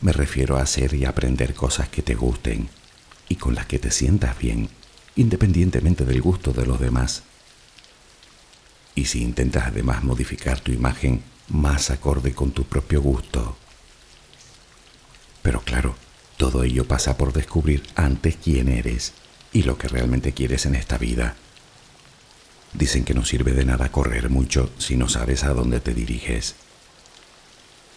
Me 0.01 0.13
refiero 0.13 0.57
a 0.57 0.63
hacer 0.63 0.95
y 0.95 1.05
aprender 1.05 1.55
cosas 1.55 1.89
que 1.89 2.03
te 2.03 2.15
gusten 2.15 2.69
y 3.29 3.37
con 3.37 3.55
las 3.55 3.67
que 3.67 3.79
te 3.79 3.91
sientas 3.91 4.39
bien, 4.39 4.69
independientemente 5.17 6.05
del 6.05 6.23
gusto 6.23 6.53
de 6.53 6.67
los 6.67 6.81
demás. 6.81 7.23
Y 8.95 9.07
si 9.07 9.23
intentas 9.23 9.67
además 9.67 10.05
modificar 10.05 10.61
tu 10.61 10.73
imagen 10.73 11.23
más 11.49 11.91
acorde 11.91 12.35
con 12.35 12.53
tu 12.53 12.65
propio 12.65 13.01
gusto. 13.01 13.57
Pero 15.43 15.61
claro, 15.61 15.97
todo 16.37 16.65
ello 16.65 16.87
pasa 16.87 17.17
por 17.17 17.33
descubrir 17.33 17.83
antes 17.95 18.37
quién 18.37 18.69
eres 18.69 19.13
y 19.53 19.63
lo 19.63 19.79
que 19.79 19.89
realmente 19.89 20.33
quieres 20.33 20.67
en 20.67 20.75
esta 20.75 20.99
vida. 20.99 21.37
Dicen 22.73 23.05
que 23.05 23.15
no 23.15 23.25
sirve 23.25 23.53
de 23.53 23.65
nada 23.65 23.93
correr 23.93 24.31
mucho 24.31 24.71
si 24.79 24.97
no 24.97 25.09
sabes 25.09 25.45
a 25.45 25.53
dónde 25.53 25.81
te 25.81 25.95
diriges. 25.95 26.55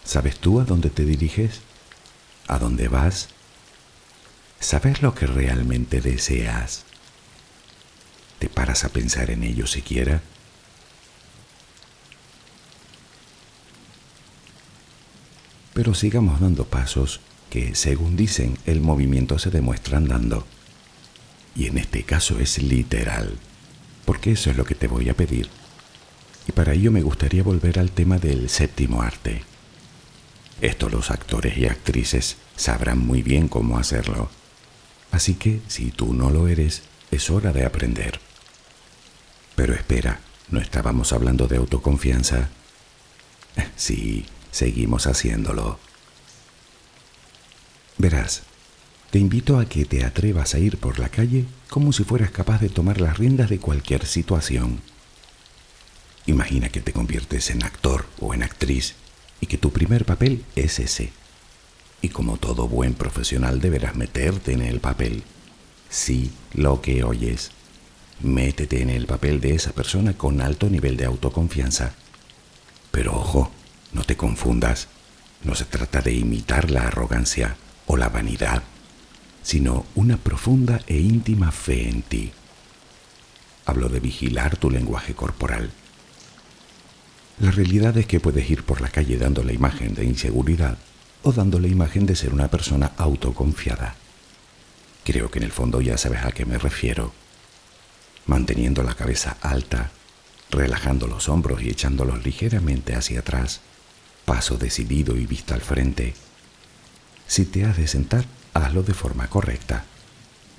¿Sabes 0.04 0.38
tú 0.38 0.60
a 0.60 0.65
dónde 0.65 0.89
te 0.89 1.06
diriges? 1.06 1.62
¿A 2.48 2.60
dónde 2.60 2.88
vas? 2.88 3.30
¿Sabes 4.60 5.02
lo 5.02 5.15
que 5.15 5.28
realmente 5.28 6.02
deseas? 6.02 6.84
¿Te 8.39 8.50
paras 8.50 8.84
a 8.84 8.89
pensar 8.89 9.32
en 9.32 9.43
ello 9.43 9.65
siquiera? 9.65 10.21
Pero 15.74 15.93
sigamos 15.93 16.39
dando 16.39 16.65
pasos 16.65 17.21
que, 17.50 17.76
según 17.76 18.16
dicen, 18.16 18.58
el 18.66 18.82
movimiento 18.82 19.40
se 19.40 19.52
demuestra 19.52 19.98
andando. 19.98 20.46
Y 21.56 21.68
en 21.68 21.78
este 21.78 22.04
caso 22.04 22.40
es 22.40 22.62
literal, 22.62 23.38
porque 24.06 24.32
eso 24.32 24.50
es 24.50 24.58
lo 24.58 24.66
que 24.66 24.76
te 24.76 24.88
voy 24.88 25.10
a 25.10 25.16
pedir. 25.16 25.50
Y 26.48 26.52
para 26.52 26.74
ello 26.74 26.92
me 26.92 27.02
gustaría 27.02 27.44
volver 27.44 27.80
al 27.80 27.92
tema 27.92 28.18
del 28.20 28.50
séptimo 28.50 29.02
arte. 29.02 29.44
Esto 30.62 30.90
los 30.90 31.12
actores 31.12 31.58
y 31.58 31.66
actrices 31.66 32.38
sabrán 32.56 33.00
muy 33.00 33.22
bien 33.22 33.48
cómo 33.48 33.78
hacerlo. 33.78 34.30
Así 35.12 35.36
que 35.36 35.62
si 35.68 35.92
tú 35.92 36.14
no 36.14 36.30
lo 36.30 36.48
eres, 36.48 36.84
es 37.12 37.30
hora 37.30 37.52
de 37.52 37.66
aprender. 37.66 38.20
Pero 39.56 39.74
espera, 39.74 40.20
¿no 40.50 40.60
estábamos 40.60 41.14
hablando 41.14 41.48
de 41.48 41.58
autoconfianza? 41.58 42.50
Sí, 43.78 44.26
seguimos 44.52 45.08
haciéndolo. 45.08 45.80
Verás, 47.98 48.44
te 49.10 49.20
invito 49.20 49.58
a 49.58 49.66
que 49.66 49.86
te 49.86 50.04
atrevas 50.04 50.54
a 50.54 50.60
ir 50.60 50.78
por 50.78 51.00
la 51.00 51.08
calle 51.08 51.46
como 51.70 51.94
si 51.94 52.04
fueras 52.04 52.32
capaz 52.32 52.60
de 52.60 52.68
tomar 52.68 53.00
las 53.00 53.18
riendas 53.18 53.50
de 53.50 53.60
cualquier 53.60 54.06
situación. 54.06 54.82
Imagina 56.26 56.68
que 56.68 56.82
te 56.82 56.92
conviertes 56.92 57.50
en 57.52 57.64
actor 57.64 58.06
o 58.20 58.34
en 58.34 58.44
actriz 58.44 58.96
y 59.40 59.48
que 59.48 59.58
tu 59.58 59.72
primer 59.72 60.04
papel 60.04 60.44
es 60.58 60.80
ese. 60.80 61.14
Y 62.02 62.10
como 62.10 62.36
todo 62.36 62.68
buen 62.68 62.94
profesional 62.94 63.62
deberás 63.62 63.96
meterte 63.96 64.52
en 64.52 64.62
el 64.62 64.82
papel. 64.82 65.24
Sí, 65.90 66.32
lo 66.54 66.82
que 66.82 67.04
oyes. 67.06 67.52
Métete 68.22 68.82
en 68.82 68.90
el 68.90 69.06
papel 69.06 69.40
de 69.40 69.56
esa 69.56 69.72
persona 69.72 70.14
con 70.18 70.42
alto 70.42 70.70
nivel 70.70 70.98
de 70.98 71.06
autoconfianza. 71.06 71.94
Pero 72.92 73.16
ojo, 73.16 73.52
no 73.94 74.04
te 74.04 74.18
confundas. 74.18 74.90
No 75.44 75.56
se 75.56 75.64
trata 75.64 76.02
de 76.02 76.14
imitar 76.14 76.70
la 76.70 76.88
arrogancia 76.88 77.56
o 77.88 77.98
la 77.98 78.10
vanidad 78.10 78.63
sino 79.45 79.86
una 79.93 80.17
profunda 80.17 80.82
e 80.88 80.98
íntima 80.98 81.52
fe 81.52 81.88
en 81.88 82.02
ti. 82.02 82.32
Hablo 83.67 83.89
de 83.89 84.00
vigilar 84.00 84.58
tu 84.58 84.71
lenguaje 84.71 85.13
corporal. 85.13 85.69
La 87.39 87.52
realidad 87.52 87.95
es 87.95 88.08
que 88.08 88.19
puedes 88.19 88.50
ir 88.50 88.63
por 88.63 88.82
la 88.82 88.89
calle 88.89 89.19
dando 89.19 89.43
la 89.43 89.54
imagen 89.54 89.93
de 89.93 90.04
inseguridad 90.04 90.80
o 91.21 91.32
dando 91.32 91.60
la 91.60 91.67
imagen 91.67 92.08
de 92.08 92.15
ser 92.15 92.34
una 92.34 92.48
persona 92.48 92.93
autoconfiada. 92.98 93.93
Creo 95.04 95.30
que 95.30 95.38
en 95.38 95.45
el 95.45 95.52
fondo 95.52 95.80
ya 95.80 96.00
sabes 96.00 96.26
a 96.26 96.32
qué 96.32 96.43
me 96.45 96.58
refiero. 96.58 97.13
Manteniendo 98.26 98.82
la 98.82 98.95
cabeza 98.95 99.38
alta, 99.41 99.91
relajando 100.50 101.06
los 101.06 101.30
hombros 101.30 101.62
y 101.62 101.69
echándolos 101.69 102.26
ligeramente 102.26 102.95
hacia 102.95 103.19
atrás, 103.19 103.62
paso 104.26 104.58
decidido 104.58 105.15
y 105.15 105.28
vista 105.28 105.54
al 105.54 105.62
frente. 105.62 106.15
Si 107.28 107.46
te 107.46 107.66
has 107.66 107.78
de 107.78 107.88
sentar, 107.88 108.26
hazlo 108.54 108.84
de 108.84 108.94
forma 108.94 109.28
correcta. 109.28 109.86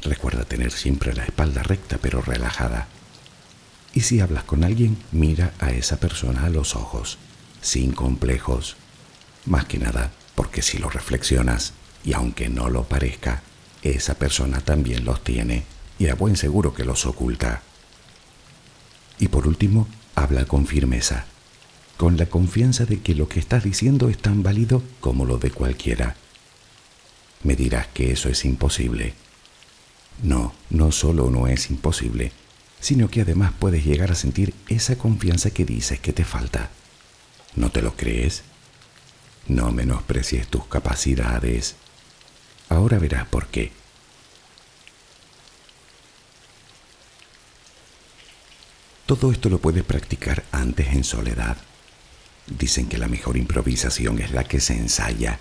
Recuerda 0.03 0.45
tener 0.45 0.73
siempre 0.73 1.15
la 1.15 1.25
espalda 1.25 1.63
recta 1.63 1.99
pero 2.01 2.21
relajada. 2.21 2.89
Y 3.95 4.01
si 4.01 4.21
hablas 4.21 4.45
con 4.45 4.65
alguien, 4.65 4.99
mira 5.13 5.55
a 5.59 5.71
esa 5.71 5.99
persona 5.99 6.45
a 6.45 6.51
los 6.51 6.77
ojos, 6.77 7.19
sin 7.63 7.93
complejos. 7.93 8.77
Más 9.47 9.65
que 9.65 9.79
nada, 9.79 10.11
porque 10.35 10.61
si 10.61 10.79
lo 10.79 10.91
reflexionas, 10.91 11.73
y 12.05 12.13
aunque 12.13 12.49
no 12.49 12.69
lo 12.69 12.85
parezca, 12.85 13.43
esa 13.83 14.15
persona 14.15 14.61
también 14.61 15.05
los 15.05 15.25
tiene, 15.25 15.65
y 15.99 16.09
a 16.09 16.15
buen 16.15 16.37
seguro 16.37 16.75
que 16.75 16.85
los 16.85 17.07
oculta. 17.07 17.63
Y 19.19 19.29
por 19.29 19.47
último, 19.47 19.89
habla 20.15 20.45
con 20.45 20.67
firmeza, 20.67 21.25
con 21.97 22.19
la 22.19 22.27
confianza 22.27 22.85
de 22.85 23.01
que 23.01 23.15
lo 23.15 23.29
que 23.29 23.41
estás 23.41 23.65
diciendo 23.65 24.11
es 24.11 24.19
tan 24.19 24.43
válido 24.43 24.83
como 25.01 25.25
lo 25.25 25.39
de 25.39 25.51
cualquiera 25.51 26.17
me 27.43 27.57
dirás 27.57 27.87
que 27.89 28.13
eso 28.13 28.29
es 28.29 28.45
imposible. 28.45 29.15
No, 30.23 30.55
no 30.71 30.93
solo 30.93 31.31
no 31.31 31.47
es 31.47 31.71
imposible, 31.71 32.33
sino 32.81 33.09
que 33.09 33.23
además 33.23 33.53
puedes 33.59 33.85
llegar 33.85 34.11
a 34.11 34.15
sentir 34.15 34.55
esa 34.69 34.97
confianza 34.97 35.51
que 35.51 35.65
dices 35.65 36.01
que 36.01 36.13
te 36.13 36.25
falta. 36.25 36.71
¿No 37.55 37.71
te 37.71 37.83
lo 37.83 37.97
crees? 37.97 38.43
No 39.49 39.73
menosprecies 39.73 40.49
tus 40.49 40.67
capacidades. 40.67 41.77
Ahora 42.69 42.99
verás 42.99 43.27
por 43.27 43.47
qué. 43.47 43.73
Todo 49.07 49.31
esto 49.31 49.49
lo 49.49 49.59
puedes 49.59 49.85
practicar 49.85 50.45
antes 50.51 50.89
en 50.89 51.05
soledad. 51.05 51.57
Dicen 52.49 52.89
que 52.89 52.99
la 52.99 53.07
mejor 53.07 53.37
improvisación 53.37 54.21
es 54.21 54.33
la 54.33 54.45
que 54.45 54.59
se 54.59 54.75
ensaya. 54.75 55.39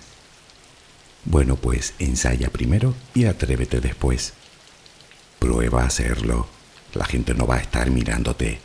Bueno, 1.26 1.56
pues 1.56 1.94
ensaya 1.98 2.50
primero 2.50 2.94
y 3.14 3.24
atrévete 3.24 3.80
después. 3.80 4.32
Prueba 5.40 5.82
a 5.82 5.86
hacerlo. 5.86 6.48
La 6.94 7.04
gente 7.04 7.34
no 7.34 7.46
va 7.46 7.56
a 7.56 7.60
estar 7.60 7.90
mirándote. 7.90 8.60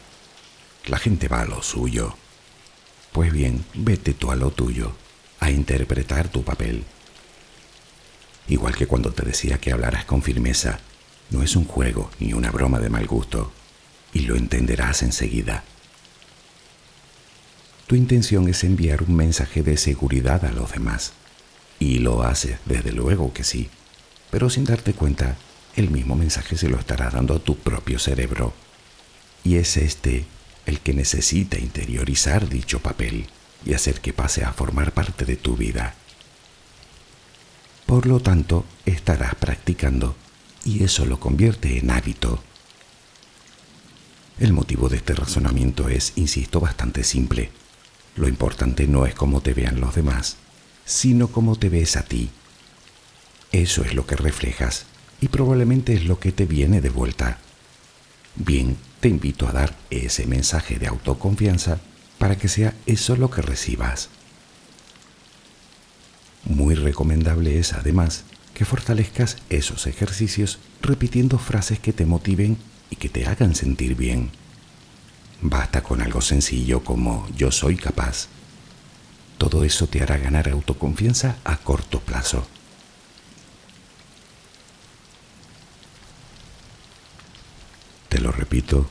La 0.86 0.98
gente 0.98 1.28
va 1.28 1.42
a 1.42 1.46
lo 1.46 1.64
suyo. 1.64 2.16
Pues 3.12 3.34
bien, 3.34 3.66
vete 3.74 4.14
tú 4.14 4.32
a 4.32 4.36
lo 4.36 4.52
tuyo, 4.52 4.94
a 5.40 5.52
interpretar 5.52 6.30
tu 6.30 6.44
papel. 6.44 6.86
Igual 8.48 8.76
que 8.76 8.88
cuando 8.88 9.12
te 9.12 9.24
decía 9.24 9.60
que 9.60 9.72
hablaras 9.72 10.06
con 10.06 10.22
firmeza, 10.22 10.80
no 11.30 11.44
es 11.44 11.56
un 11.56 11.66
juego 11.66 12.12
ni 12.20 12.34
una 12.34 12.52
broma 12.52 12.80
de 12.80 12.90
mal 12.90 13.08
gusto 13.08 13.52
y 14.14 14.22
lo 14.22 14.36
entenderás 14.36 15.02
enseguida. 15.02 15.64
Tu 17.88 17.96
intención 17.96 18.48
es 18.48 18.64
enviar 18.64 19.04
un 19.04 19.16
mensaje 19.16 19.64
de 19.64 19.78
seguridad 19.78 20.46
a 20.46 20.52
los 20.52 20.72
demás. 20.72 21.14
Y 21.82 22.00
lo 22.00 22.24
haces, 22.24 22.60
desde 22.66 22.94
luego 22.94 23.34
que 23.34 23.44
sí. 23.44 23.70
Pero 24.30 24.50
sin 24.50 24.64
darte 24.64 24.94
cuenta, 24.94 25.36
el 25.76 25.90
mismo 25.90 26.16
mensaje 26.16 26.56
se 26.56 26.70
lo 26.70 26.80
estará 26.80 27.10
dando 27.10 27.36
a 27.36 27.40
tu 27.40 27.58
propio 27.58 28.00
cerebro. 28.00 28.54
Y 29.44 29.56
es 29.56 29.76
este 29.76 30.26
el 30.66 30.80
que 30.80 30.94
necesita 30.94 31.58
interiorizar 31.58 32.48
dicho 32.48 32.80
papel 32.80 33.26
y 33.66 33.74
hacer 33.74 34.00
que 34.00 34.14
pase 34.14 34.46
a 34.46 34.54
formar 34.54 34.94
parte 34.94 35.26
de 35.26 35.36
tu 35.36 35.58
vida. 35.58 35.96
Por 37.86 38.06
lo 38.06 38.22
tanto, 38.22 38.64
estarás 38.86 39.36
practicando 39.36 40.16
y 40.64 40.84
eso 40.84 41.06
lo 41.06 41.20
convierte 41.20 41.78
en 41.80 41.90
hábito 41.92 42.42
el 44.42 44.54
motivo 44.54 44.90
de 44.90 44.98
este 44.98 45.14
razonamiento 45.14 45.88
es, 45.88 46.14
insisto, 46.16 46.60
bastante 46.60 47.04
simple. 47.04 47.52
Lo 48.16 48.28
importante 48.28 48.88
no 48.88 49.06
es 49.06 49.14
cómo 49.14 49.42
te 49.42 49.54
vean 49.54 49.80
los 49.80 49.94
demás, 49.94 50.38
sino 50.92 51.30
cómo 51.30 51.56
te 51.56 51.70
ves 51.70 51.96
a 51.96 52.04
ti. 52.04 52.30
Eso 53.54 53.86
es 53.86 53.94
lo 53.94 54.06
que 54.06 54.18
reflejas 54.18 54.86
y 55.22 55.30
probablemente 55.30 55.94
es 55.94 56.04
lo 56.04 56.20
que 56.20 56.34
te 56.34 56.46
viene 56.46 56.82
de 56.82 56.90
vuelta. 56.90 57.38
Bien, 58.36 58.76
te 59.00 59.08
invito 59.08 59.48
a 59.48 59.54
dar 59.54 59.78
ese 59.90 60.26
mensaje 60.26 60.80
de 60.80 60.88
autoconfianza 60.88 61.80
para 62.18 62.38
que 62.38 62.50
sea 62.50 62.76
eso 62.88 63.16
lo 63.16 63.32
que 63.32 63.42
recibas. 63.42 64.10
Muy 66.44 66.76
recomendable 66.76 67.58
es 67.58 67.72
además 67.72 68.26
que 68.54 68.66
fortalezcas 68.66 69.38
esos 69.50 69.88
ejercicios 69.88 70.60
repitiendo 70.82 71.38
frases 71.38 71.80
que 71.80 71.94
te 71.94 72.06
motiven 72.06 72.58
y 72.90 72.98
que 72.98 73.08
te 73.08 73.26
hagan 73.28 73.56
sentir 73.56 73.96
bien. 73.96 74.30
Basta 75.40 75.84
con 75.84 76.02
algo 76.02 76.20
sencillo 76.20 76.84
como 76.84 77.30
yo 77.38 77.50
soy 77.50 77.78
capaz. 77.78 78.28
Todo 79.42 79.64
eso 79.64 79.88
te 79.88 80.04
hará 80.04 80.18
ganar 80.18 80.48
autoconfianza 80.50 81.38
a 81.44 81.58
corto 81.58 82.00
plazo. 82.00 82.46
Te 88.08 88.20
lo 88.20 88.32
repito, 88.32 88.88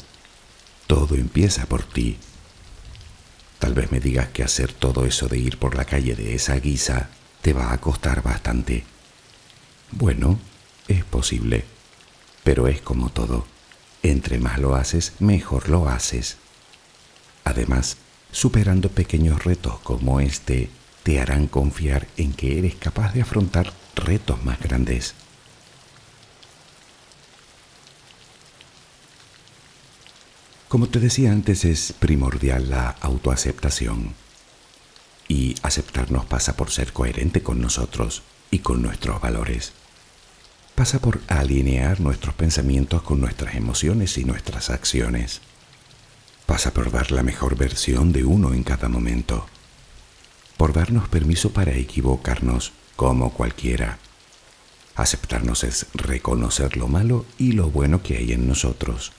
todo 0.88 1.14
empieza 1.14 1.66
por 1.66 1.84
ti. 1.84 2.18
Tal 3.60 3.74
vez 3.74 3.92
me 3.92 4.00
digas 4.00 4.30
que 4.30 4.42
hacer 4.42 4.72
todo 4.72 5.06
eso 5.06 5.28
de 5.28 5.38
ir 5.38 5.56
por 5.56 5.76
la 5.76 5.84
calle 5.84 6.16
de 6.16 6.34
esa 6.34 6.56
guisa 6.56 7.10
te 7.42 7.52
va 7.52 7.72
a 7.72 7.80
costar 7.80 8.20
bastante. 8.20 8.82
Bueno, 9.92 10.40
es 10.88 11.04
posible, 11.04 11.64
pero 12.42 12.66
es 12.66 12.80
como 12.80 13.10
todo 13.10 13.46
entre 14.02 14.40
más 14.40 14.58
lo 14.58 14.74
haces, 14.74 15.12
mejor 15.20 15.68
lo 15.68 15.88
haces. 15.88 16.38
Además, 17.44 17.98
superando 18.32 18.90
pequeños 18.90 19.44
retos 19.44 19.78
como 19.80 20.20
este, 20.20 20.70
te 21.02 21.20
harán 21.20 21.46
confiar 21.46 22.06
en 22.16 22.32
que 22.32 22.58
eres 22.58 22.74
capaz 22.74 23.12
de 23.14 23.22
afrontar 23.22 23.72
retos 23.94 24.42
más 24.44 24.60
grandes. 24.60 25.14
Como 30.68 30.88
te 30.88 31.00
decía 31.00 31.32
antes, 31.32 31.64
es 31.64 31.92
primordial 31.92 32.70
la 32.70 32.90
autoaceptación. 33.00 34.14
Y 35.26 35.56
aceptarnos 35.62 36.26
pasa 36.26 36.56
por 36.56 36.70
ser 36.70 36.92
coherente 36.92 37.42
con 37.42 37.60
nosotros 37.60 38.22
y 38.50 38.60
con 38.60 38.82
nuestros 38.82 39.20
valores 39.20 39.72
pasa 40.80 40.98
por 40.98 41.20
alinear 41.28 42.00
nuestros 42.00 42.34
pensamientos 42.34 43.02
con 43.02 43.20
nuestras 43.20 43.54
emociones 43.54 44.16
y 44.16 44.24
nuestras 44.24 44.70
acciones. 44.70 45.42
Pasa 46.50 46.74
por 46.74 46.90
dar 46.90 47.12
la 47.12 47.22
mejor 47.22 47.56
versión 47.56 48.12
de 48.12 48.24
uno 48.24 48.52
en 48.54 48.64
cada 48.64 48.88
momento. 48.88 49.46
Por 50.56 50.72
darnos 50.72 51.08
permiso 51.08 51.52
para 51.52 51.74
equivocarnos 51.74 52.72
como 52.96 53.32
cualquiera. 53.32 54.00
Aceptarnos 54.96 55.62
es 55.62 55.86
reconocer 55.94 56.76
lo 56.76 56.88
malo 56.88 57.24
y 57.38 57.52
lo 57.52 57.70
bueno 57.70 58.02
que 58.02 58.16
hay 58.16 58.32
en 58.32 58.48
nosotros. 58.48 59.12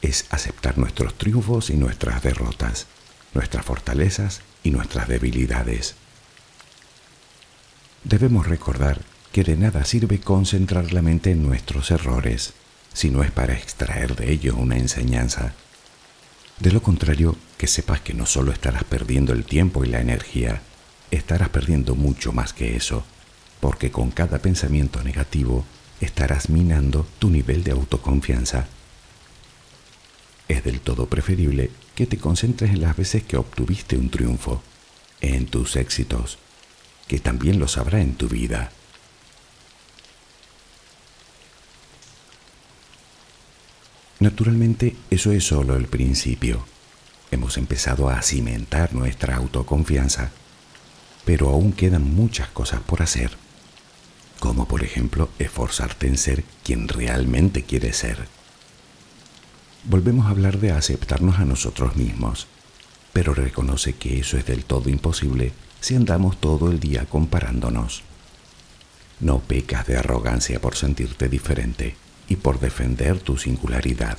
Es 0.00 0.26
aceptar 0.30 0.78
nuestros 0.78 1.18
triunfos 1.18 1.70
y 1.70 1.74
nuestras 1.74 2.22
derrotas, 2.22 2.86
nuestras 3.34 3.64
fortalezas 3.64 4.40
y 4.62 4.70
nuestras 4.70 5.08
debilidades. 5.08 5.96
Debemos 8.04 8.46
recordar 8.46 9.00
que 9.32 9.42
de 9.42 9.56
nada 9.56 9.84
sirve 9.84 10.20
concentrar 10.20 10.92
la 10.92 11.02
mente 11.02 11.32
en 11.32 11.42
nuestros 11.42 11.90
errores, 11.90 12.52
si 12.92 13.10
no 13.10 13.24
es 13.24 13.32
para 13.32 13.54
extraer 13.54 14.14
de 14.14 14.30
ello 14.30 14.54
una 14.54 14.76
enseñanza. 14.76 15.52
De 16.60 16.70
lo 16.70 16.82
contrario, 16.82 17.36
que 17.58 17.66
sepas 17.66 18.00
que 18.00 18.14
no 18.14 18.26
solo 18.26 18.52
estarás 18.52 18.84
perdiendo 18.84 19.32
el 19.32 19.44
tiempo 19.44 19.84
y 19.84 19.88
la 19.88 20.00
energía, 20.00 20.62
estarás 21.10 21.48
perdiendo 21.48 21.94
mucho 21.94 22.32
más 22.32 22.52
que 22.52 22.76
eso, 22.76 23.04
porque 23.60 23.90
con 23.90 24.10
cada 24.10 24.38
pensamiento 24.38 25.02
negativo 25.02 25.64
estarás 26.00 26.50
minando 26.50 27.06
tu 27.18 27.30
nivel 27.30 27.64
de 27.64 27.72
autoconfianza. 27.72 28.66
Es 30.48 30.62
del 30.62 30.80
todo 30.80 31.06
preferible 31.06 31.70
que 31.94 32.06
te 32.06 32.18
concentres 32.18 32.70
en 32.70 32.82
las 32.82 32.96
veces 32.96 33.22
que 33.22 33.36
obtuviste 33.36 33.96
un 33.96 34.10
triunfo, 34.10 34.62
en 35.20 35.46
tus 35.46 35.76
éxitos, 35.76 36.38
que 37.08 37.18
también 37.18 37.58
los 37.58 37.78
habrá 37.78 38.00
en 38.00 38.14
tu 38.14 38.28
vida. 38.28 38.70
Naturalmente, 44.24 44.96
eso 45.10 45.32
es 45.32 45.44
solo 45.44 45.76
el 45.76 45.86
principio. 45.86 46.64
Hemos 47.30 47.58
empezado 47.58 48.08
a 48.08 48.22
cimentar 48.22 48.94
nuestra 48.94 49.36
autoconfianza, 49.36 50.30
pero 51.26 51.50
aún 51.50 51.74
quedan 51.74 52.14
muchas 52.14 52.48
cosas 52.48 52.80
por 52.80 53.02
hacer, 53.02 53.32
como 54.40 54.66
por 54.66 54.82
ejemplo 54.82 55.28
esforzarte 55.38 56.06
en 56.06 56.16
ser 56.16 56.42
quien 56.62 56.88
realmente 56.88 57.64
quieres 57.64 57.98
ser. 57.98 58.26
Volvemos 59.84 60.24
a 60.24 60.30
hablar 60.30 60.58
de 60.58 60.72
aceptarnos 60.72 61.38
a 61.38 61.44
nosotros 61.44 61.94
mismos, 61.94 62.46
pero 63.12 63.34
reconoce 63.34 63.92
que 63.92 64.20
eso 64.20 64.38
es 64.38 64.46
del 64.46 64.64
todo 64.64 64.88
imposible 64.88 65.52
si 65.82 65.96
andamos 65.96 66.40
todo 66.40 66.70
el 66.70 66.80
día 66.80 67.04
comparándonos. 67.04 68.04
No 69.20 69.40
pecas 69.40 69.86
de 69.86 69.98
arrogancia 69.98 70.62
por 70.62 70.76
sentirte 70.76 71.28
diferente 71.28 72.02
y 72.28 72.36
por 72.36 72.60
defender 72.60 73.20
tu 73.20 73.36
singularidad. 73.36 74.18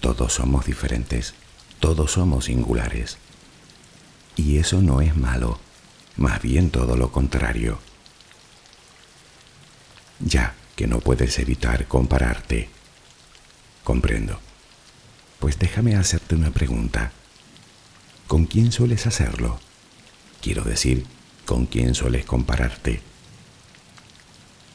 Todos 0.00 0.34
somos 0.34 0.66
diferentes, 0.66 1.34
todos 1.80 2.12
somos 2.12 2.46
singulares. 2.46 3.18
Y 4.36 4.58
eso 4.58 4.82
no 4.82 5.00
es 5.00 5.16
malo, 5.16 5.58
más 6.16 6.42
bien 6.42 6.70
todo 6.70 6.96
lo 6.96 7.12
contrario. 7.12 7.78
Ya 10.20 10.54
que 10.76 10.86
no 10.86 11.00
puedes 11.00 11.38
evitar 11.38 11.86
compararte. 11.86 12.68
Comprendo. 13.84 14.40
Pues 15.38 15.58
déjame 15.58 15.96
hacerte 15.96 16.34
una 16.34 16.50
pregunta. 16.50 17.12
¿Con 18.26 18.46
quién 18.46 18.72
sueles 18.72 19.06
hacerlo? 19.06 19.58
Quiero 20.40 20.64
decir, 20.64 21.04
¿con 21.44 21.66
quién 21.66 21.94
sueles 21.94 22.24
compararte? 22.24 23.11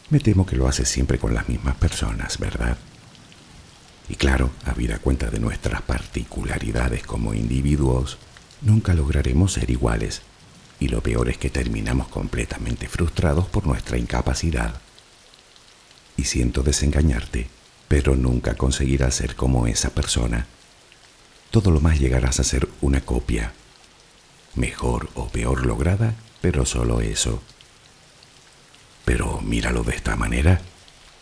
Me 0.09 0.19
temo 0.19 0.45
que 0.45 0.55
lo 0.55 0.67
haces 0.67 0.87
siempre 0.87 1.19
con 1.19 1.33
las 1.33 1.49
mismas 1.49 1.75
personas, 1.75 2.37
¿verdad? 2.39 2.77
Y 4.07 4.15
claro, 4.15 4.51
habida 4.63 4.99
cuenta 4.99 5.29
de 5.29 5.39
nuestras 5.39 5.81
particularidades 5.81 7.03
como 7.03 7.33
individuos, 7.33 8.17
nunca 8.61 8.93
lograremos 8.93 9.53
ser 9.53 9.69
iguales. 9.69 10.21
Y 10.79 10.87
lo 10.87 11.01
peor 11.01 11.27
es 11.27 11.37
que 11.37 11.49
terminamos 11.49 12.07
completamente 12.07 12.87
frustrados 12.87 13.47
por 13.47 13.67
nuestra 13.67 13.97
incapacidad. 13.97 14.79
Y 16.15 16.23
siento 16.23 16.63
desengañarte, 16.63 17.49
pero 17.89 18.15
nunca 18.15 18.55
conseguirás 18.55 19.15
ser 19.15 19.35
como 19.35 19.67
esa 19.67 19.89
persona. 19.89 20.45
Todo 21.51 21.69
lo 21.69 21.81
más 21.81 21.99
llegarás 21.99 22.39
a 22.39 22.45
ser 22.45 22.69
una 22.79 23.01
copia, 23.01 23.51
mejor 24.55 25.09
o 25.15 25.27
peor 25.27 25.65
lograda, 25.65 26.15
pero 26.39 26.65
solo 26.65 27.01
eso. 27.01 27.41
Pero 29.07 29.39
míralo 29.39 29.85
de 29.85 29.95
esta 29.95 30.17
manera, 30.17 30.59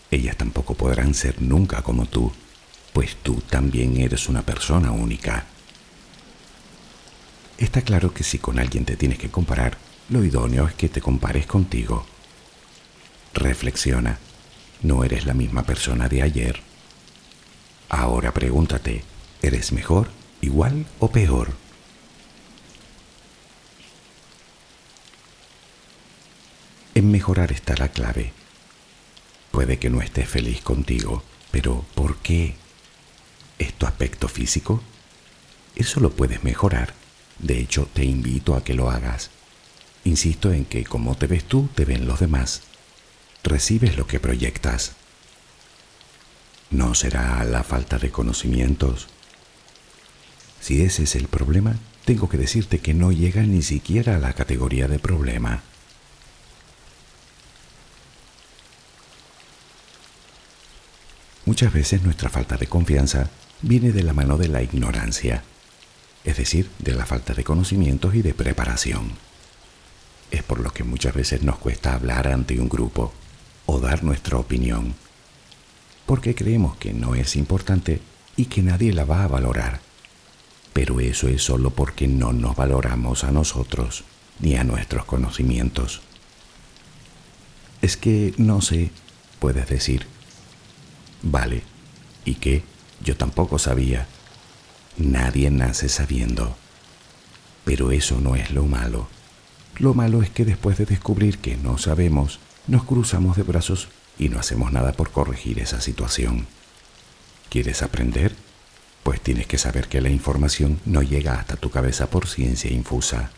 ellas 0.10 0.36
tampoco 0.36 0.74
podrán 0.74 1.14
ser 1.14 1.40
nunca 1.40 1.84
como 1.84 2.08
tú, 2.08 2.32
pues 2.94 3.16
tú 3.18 3.44
también 3.48 3.98
eres 3.98 4.28
una 4.28 4.42
persona 4.42 4.90
única. 4.90 5.46
Está 7.60 7.84
claro 7.84 8.12
que 8.12 8.24
si 8.24 8.40
con 8.40 8.58
alguien 8.58 8.86
te 8.86 8.98
tienes 8.98 9.20
que 9.20 9.30
comparar, 9.30 9.78
lo 10.10 10.26
idóneo 10.26 10.68
es 10.68 10.74
que 10.74 10.90
te 10.90 11.00
compares 11.00 11.46
contigo. 11.46 12.08
Reflexiona, 13.36 14.18
no 14.82 15.04
eres 15.04 15.28
la 15.28 15.36
misma 15.36 15.62
persona 15.62 16.10
de 16.10 16.24
ayer. 16.24 16.62
Ahora 17.88 18.34
pregúntate, 18.34 19.04
¿eres 19.44 19.72
mejor, 19.72 20.10
igual 20.42 20.88
o 20.98 21.12
peor? 21.12 21.54
En 26.96 27.12
mejorar 27.12 27.52
está 27.52 27.76
la 27.76 27.90
clave. 27.90 28.32
Puede 29.52 29.78
que 29.80 29.90
no 29.90 30.02
estés 30.02 30.30
feliz 30.30 30.62
contigo, 30.62 31.24
pero 31.52 31.86
¿por 31.94 32.16
qué? 32.20 32.56
¿Es 33.60 33.74
tu 33.74 33.86
aspecto 33.86 34.30
físico? 34.30 34.82
Eso 35.76 36.00
lo 36.00 36.12
puedes 36.12 36.46
mejorar. 36.46 36.94
De 37.40 37.60
hecho, 37.60 37.90
te 37.94 38.06
invito 38.06 38.56
a 38.56 38.64
que 38.64 38.74
lo 38.74 38.90
hagas. 38.90 39.30
Insisto 40.06 40.54
en 40.54 40.64
que 40.64 40.86
como 40.86 41.18
te 41.18 41.28
ves 41.28 41.44
tú, 41.44 41.68
te 41.76 41.84
ven 41.84 42.08
los 42.08 42.22
demás. 42.22 42.62
Recibes 43.44 43.98
lo 43.98 44.08
que 44.08 44.22
proyectas. 44.22 44.94
¿No 46.72 46.96
será 46.96 47.44
la 47.44 47.64
falta 47.64 47.98
de 47.98 48.10
conocimientos? 48.10 49.08
Si 50.62 50.82
ese 50.82 51.04
es 51.04 51.16
el 51.16 51.28
problema, 51.28 51.76
tengo 52.06 52.30
que 52.30 52.38
decirte 52.38 52.80
que 52.80 52.94
no 52.94 53.12
llega 53.12 53.42
ni 53.42 53.64
siquiera 53.64 54.16
a 54.16 54.20
la 54.20 54.32
categoría 54.32 54.88
de 54.88 55.00
problema. 55.00 55.62
Muchas 61.46 61.72
veces 61.72 62.02
nuestra 62.02 62.30
falta 62.30 62.58
de 62.58 62.66
confianza 62.66 63.30
viene 63.62 63.92
de 63.92 64.02
la 64.02 64.14
mano 64.14 64.36
de 64.38 64.48
la 64.48 64.64
ignorancia, 64.64 65.44
es 66.24 66.38
decir, 66.38 66.72
de 66.80 66.96
la 66.96 67.06
falta 67.06 67.36
de 67.36 67.44
conocimientos 67.44 68.16
y 68.16 68.24
de 68.24 68.34
preparación. 68.34 69.12
Es 70.32 70.42
por 70.42 70.60
lo 70.60 70.72
que 70.72 70.84
muchas 70.84 71.14
veces 71.14 71.44
nos 71.44 71.60
cuesta 71.60 71.94
hablar 71.94 72.28
ante 72.28 72.60
un 72.60 72.68
grupo 72.68 73.14
o 73.68 73.80
dar 73.80 74.04
nuestra 74.04 74.38
opinión, 74.38 74.96
porque 76.08 76.34
creemos 76.34 76.78
que 76.78 76.94
no 76.94 77.14
es 77.14 77.36
importante 77.36 78.02
y 78.36 78.46
que 78.46 78.64
nadie 78.64 78.92
la 78.92 79.06
va 79.06 79.24
a 79.24 79.28
valorar. 79.28 79.82
Pero 80.74 81.00
eso 81.00 81.28
es 81.28 81.44
solo 81.44 81.70
porque 81.70 82.08
no 82.08 82.34
nos 82.34 82.56
valoramos 82.56 83.24
a 83.24 83.32
nosotros 83.32 84.04
ni 84.40 84.56
a 84.56 84.64
nuestros 84.64 85.06
conocimientos. 85.06 86.02
Es 87.84 87.98
que 87.98 88.34
no 88.38 88.62
sé, 88.62 88.90
puedes 89.40 89.70
decir, 89.70 90.08
Vale. 91.26 91.64
¿Y 92.24 92.36
qué? 92.36 92.64
Yo 93.04 93.18
tampoco 93.18 93.60
sabía. 93.60 94.08
Nadie 94.98 95.50
nace 95.50 95.90
sabiendo. 95.90 96.56
Pero 97.66 97.92
eso 97.92 98.22
no 98.22 98.36
es 98.36 98.52
lo 98.52 98.66
malo. 98.66 99.08
Lo 99.78 99.94
malo 99.94 100.22
es 100.22 100.30
que 100.30 100.46
después 100.46 100.78
de 100.78 100.86
descubrir 100.86 101.40
que 101.40 101.58
no 101.58 101.78
sabemos, 101.80 102.40
nos 102.68 102.84
cruzamos 102.84 103.36
de 103.36 103.44
brazos 103.44 103.90
y 104.18 104.30
no 104.30 104.40
hacemos 104.40 104.72
nada 104.72 104.94
por 104.94 105.12
corregir 105.12 105.60
esa 105.60 105.82
situación. 105.82 106.48
¿Quieres 107.50 107.82
aprender? 107.82 108.36
Pues 109.04 109.20
tienes 109.20 109.48
que 109.48 109.58
saber 109.58 109.88
que 109.88 110.02
la 110.02 110.10
información 110.10 110.80
no 110.86 111.02
llega 111.02 111.40
hasta 111.40 111.58
tu 111.58 111.72
cabeza 111.72 112.08
por 112.10 112.28
ciencia 112.28 112.72
infusa. 112.72 113.32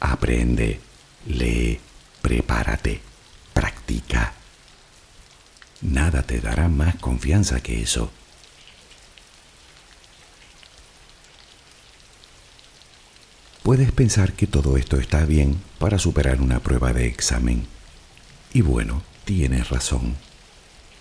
Aprende, 0.00 0.80
lee, 1.26 1.80
prepárate, 2.22 3.00
practica. 3.52 4.37
Nada 5.80 6.22
te 6.22 6.40
dará 6.40 6.68
más 6.68 6.96
confianza 6.96 7.60
que 7.60 7.80
eso. 7.80 8.10
Puedes 13.62 13.92
pensar 13.92 14.32
que 14.32 14.46
todo 14.46 14.76
esto 14.76 14.96
está 14.96 15.24
bien 15.24 15.60
para 15.78 15.98
superar 15.98 16.40
una 16.40 16.58
prueba 16.60 16.92
de 16.92 17.06
examen. 17.06 17.66
Y 18.52 18.62
bueno, 18.62 19.02
tienes 19.24 19.68
razón. 19.68 20.16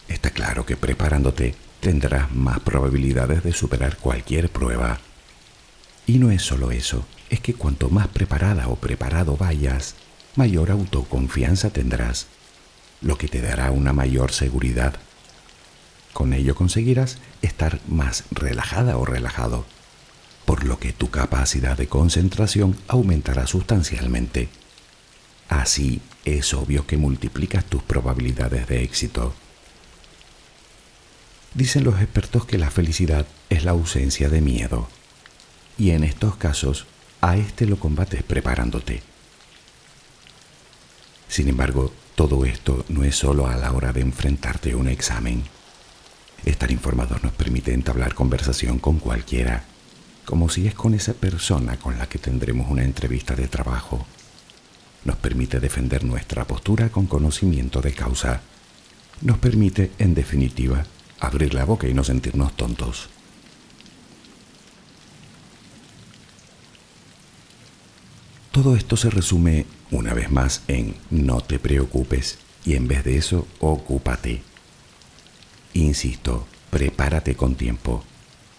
Está 0.08 0.30
claro 0.32 0.66
que 0.66 0.76
preparándote 0.76 1.56
tendrás 1.80 2.32
más 2.34 2.60
probabilidades 2.60 3.44
de 3.44 3.54
superar 3.54 3.98
cualquier 3.98 4.50
prueba. 4.50 5.00
Y 6.06 6.20
no 6.20 6.30
es 6.30 6.42
solo 6.42 6.72
eso, 6.72 7.06
es 7.30 7.40
que 7.40 7.54
cuanto 7.54 7.90
más 7.90 8.10
preparada 8.10 8.68
o 8.68 8.76
preparado 8.76 9.38
vayas, 9.38 9.96
mayor 10.36 10.70
autoconfianza 10.70 11.70
tendrás 11.70 12.28
lo 13.02 13.18
que 13.18 13.28
te 13.28 13.42
dará 13.42 13.72
una 13.72 13.94
mayor 13.94 14.32
seguridad. 14.32 14.96
Con 16.14 16.34
ello 16.34 16.56
conseguirás 16.56 17.18
estar 17.42 17.80
más 17.88 18.24
relajada 18.32 18.98
o 18.98 19.06
relajado, 19.06 19.66
por 20.46 20.64
lo 20.64 20.80
que 20.80 20.94
tu 20.94 21.10
capacidad 21.10 21.78
de 21.78 21.88
concentración 21.88 22.78
aumentará 22.88 23.48
sustancialmente. 23.48 24.50
Así 25.50 26.02
es 26.26 26.54
obvio 26.54 26.88
que 26.88 26.98
multiplicas 26.98 27.66
tus 27.66 27.84
probabilidades 27.84 28.68
de 28.68 28.84
éxito. 28.84 29.34
Dicen 31.54 31.84
los 31.84 32.02
expertos 32.02 32.46
que 32.46 32.58
la 32.58 32.72
felicidad 32.72 33.26
es 33.50 33.64
la 33.64 33.72
ausencia 33.72 34.30
de 34.30 34.42
miedo, 34.42 34.90
y 35.78 35.92
en 35.92 36.04
estos 36.04 36.36
casos 36.36 36.86
a 37.22 37.38
este 37.38 37.66
lo 37.66 37.80
combates 37.80 38.24
preparándote. 38.24 39.02
Sin 41.28 41.48
embargo, 41.48 41.92
todo 42.18 42.46
esto 42.46 42.84
no 42.90 43.04
es 43.04 43.16
solo 43.16 43.46
a 43.46 43.56
la 43.58 43.72
hora 43.72 43.94
de 43.94 44.02
enfrentarte 44.02 44.72
a 44.72 44.78
un 44.78 44.88
examen. 44.88 45.44
Estar 46.46 46.72
informados 46.72 47.22
nos 47.22 47.32
permite 47.32 47.76
entablar 47.76 48.16
conversación 48.16 48.80
con 48.80 48.98
cualquiera, 48.98 49.66
como 50.26 50.50
si 50.50 50.66
es 50.66 50.74
con 50.74 50.96
esa 50.96 51.14
persona 51.14 51.78
con 51.78 52.00
la 52.00 52.10
que 52.10 52.18
tendremos 52.18 52.72
una 52.72 52.84
entrevista 52.84 53.36
de 53.36 53.48
trabajo. 53.48 54.08
Nos 55.06 55.18
permite 55.18 55.60
defender 55.60 56.04
nuestra 56.04 56.46
postura 56.46 56.90
con 56.90 57.06
conocimiento 57.06 57.82
de 57.82 57.94
causa. 57.94 58.42
Nos 59.22 59.38
permite, 59.38 59.92
en 60.00 60.16
definitiva, 60.16 60.86
abrir 61.20 61.54
la 61.54 61.66
boca 61.66 61.88
y 61.88 61.94
no 61.94 62.04
sentirnos 62.04 62.58
tontos. 62.58 63.10
Todo 68.52 68.76
esto 68.76 68.98
se 68.98 69.12
resume 69.12 69.68
una 69.92 70.14
vez 70.14 70.32
más 70.32 70.62
en 70.68 70.96
no 71.10 71.42
te 71.42 71.60
preocupes 71.60 72.40
y 72.66 72.76
en 72.76 72.88
vez 72.88 73.04
de 73.04 73.18
eso, 73.18 73.48
ocúpate. 73.60 74.42
Insisto, 75.74 76.48
prepárate 76.70 77.36
con 77.36 77.56
tiempo, 77.56 78.04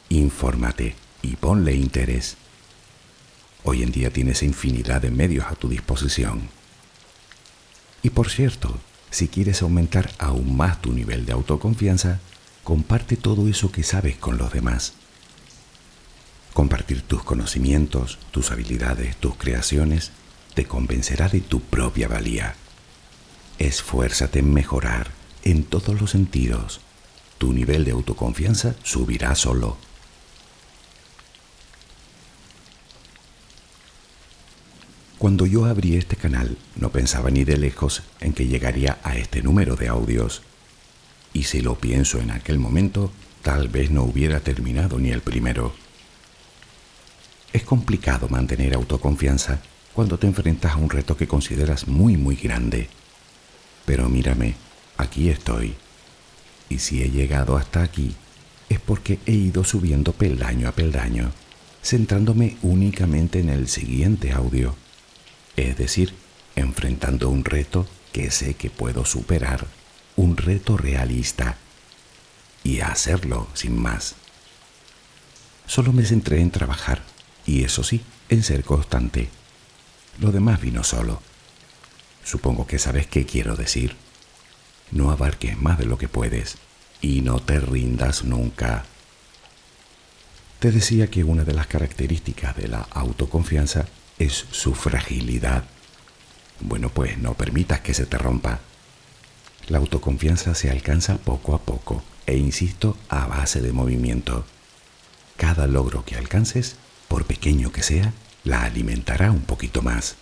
infórmate 0.09 0.95
y 1.23 1.37
ponle 1.37 1.75
interés. 1.75 2.37
Hoy 3.65 3.83
en 3.83 3.93
día 3.93 4.11
tienes 4.11 4.43
infinidad 4.43 5.03
de 5.03 5.11
medios 5.11 5.47
a 5.47 5.55
tu 5.55 5.69
disposición. 5.69 6.49
Y 8.03 8.11
por 8.11 8.31
cierto, 8.31 8.79
si 9.11 9.29
quieres 9.29 9.63
aumentar 9.63 10.11
aún 10.19 10.57
más 10.57 10.81
tu 10.81 10.93
nivel 10.93 11.27
de 11.27 11.33
autoconfianza, 11.33 12.21
comparte 12.65 13.17
todo 13.17 13.49
eso 13.49 13.73
que 13.73 13.83
sabes 13.83 14.17
con 14.17 14.39
los 14.39 14.53
demás. 14.53 14.95
Compartir 16.55 17.03
tus 17.03 17.23
conocimientos, 17.25 18.19
tus 18.31 18.51
habilidades, 18.51 19.17
tus 19.17 19.37
creaciones, 19.37 20.13
te 20.59 20.65
convencerá 20.65 21.29
de 21.29 21.41
tu 21.41 21.61
propia 21.61 22.09
valía. 22.09 22.57
Esfuérzate 23.61 24.41
en 24.41 24.53
mejorar 24.53 25.13
en 25.45 25.63
todos 25.63 26.01
los 26.01 26.11
sentidos. 26.11 26.81
Tu 27.39 27.53
nivel 27.53 27.85
de 27.85 27.93
autoconfianza 27.93 28.75
subirá 28.83 29.37
solo. 29.37 29.77
Cuando 35.19 35.47
yo 35.47 35.65
abrí 35.65 35.95
este 35.95 36.17
canal 36.17 36.59
no 36.75 36.91
pensaba 36.91 37.31
ni 37.31 37.45
de 37.45 37.57
lejos 37.57 38.03
en 38.19 38.33
que 38.33 38.49
llegaría 38.49 38.99
a 39.05 39.17
este 39.17 39.43
número 39.43 39.77
de 39.77 39.87
audios. 39.87 40.43
Y 41.33 41.45
si 41.45 41.61
lo 41.61 41.77
pienso 41.77 42.19
en 42.19 42.33
aquel 42.33 42.59
momento, 42.59 43.13
tal 43.43 43.69
vez 43.69 43.93
no 43.93 44.03
hubiera 44.03 44.41
terminado 44.41 44.99
ni 44.99 45.11
el 45.11 45.21
primero. 45.21 45.73
Es 47.53 47.63
complicado 47.63 48.29
mantener 48.29 48.75
autoconfianza 48.75 49.61
cuando 49.99 50.17
te 50.17 50.29
enfrentas 50.29 50.75
a 50.75 50.77
un 50.77 50.91
reto 50.91 51.17
que 51.17 51.27
consideras 51.27 51.89
muy 51.89 52.17
muy 52.17 52.37
grande. 52.37 52.89
Pero 53.85 54.09
mírame, 54.09 54.55
aquí 54.97 55.29
estoy. 55.29 55.75
Y 56.69 56.79
si 56.79 57.03
he 57.03 57.11
llegado 57.11 57.57
hasta 57.57 57.83
aquí, 57.83 58.15
es 58.69 58.79
porque 58.79 59.19
he 59.27 59.33
ido 59.33 59.65
subiendo 59.65 60.13
peldaño 60.13 60.69
a 60.69 60.73
peldaño, 60.73 61.33
centrándome 61.83 62.59
únicamente 62.63 63.41
en 63.41 63.49
el 63.49 63.67
siguiente 63.67 64.31
audio. 64.31 64.77
Es 65.57 65.77
decir, 65.77 66.15
enfrentando 66.55 67.29
un 67.29 67.45
reto 67.45 67.85
que 68.13 68.31
sé 68.31 68.55
que 68.55 68.71
puedo 68.71 69.05
superar, 69.05 69.67
un 70.15 70.37
reto 70.37 70.77
realista, 70.77 71.57
y 72.63 72.83
hacerlo 72.83 73.49
sin 73.53 73.77
más. 73.77 74.15
Solo 75.67 75.93
me 75.93 76.05
centré 76.05 76.41
en 76.41 76.53
trabajar 76.53 77.03
y 77.45 77.65
eso 77.65 77.83
sí, 77.83 78.01
en 78.29 78.45
ser 78.45 78.63
constante. 78.63 79.31
Lo 80.21 80.33
demás 80.33 80.61
vino 80.61 80.83
solo. 80.83 81.23
Supongo 82.25 82.67
que 82.67 82.79
sabes 82.79 83.07
qué 83.07 83.25
quiero 83.25 83.57
decir. 83.57 83.97
No 84.91 85.11
abarques 85.11 85.57
más 85.59 85.79
de 85.79 85.87
lo 85.87 85.97
que 85.97 86.09
puedes 86.09 86.57
y 87.01 87.21
no 87.21 87.41
te 87.41 87.61
rindas 87.61 88.25
nunca. 88.25 88.85
Te 90.59 90.73
decía 90.73 91.09
que 91.09 91.23
una 91.23 91.45
de 91.45 91.55
las 91.55 91.69
características 91.69 92.57
de 92.57 92.67
la 92.67 92.81
autoconfianza 92.91 93.87
es 94.19 94.47
su 94.51 94.75
fragilidad. 94.75 95.65
Bueno, 96.61 96.89
pues 96.89 97.17
no 97.19 97.35
permitas 97.35 97.81
que 97.81 97.95
se 97.95 98.07
te 98.07 98.19
rompa. 98.19 98.59
La 99.69 99.79
autoconfianza 99.79 100.55
se 100.57 100.71
alcanza 100.71 101.19
poco 101.19 101.55
a 101.55 101.61
poco 101.61 102.03
e 102.27 102.37
insisto 102.37 102.97
a 103.09 103.27
base 103.27 103.61
de 103.61 103.73
movimiento. 103.73 104.45
Cada 105.37 105.69
logro 105.69 106.05
que 106.05 106.17
alcances, 106.17 106.77
por 107.07 107.25
pequeño 107.25 107.71
que 107.71 107.85
sea, 107.85 108.13
la 108.49 108.63
alimentará 108.63 109.31
un 109.31 109.43
poquito 109.43 109.83
más. 109.83 110.17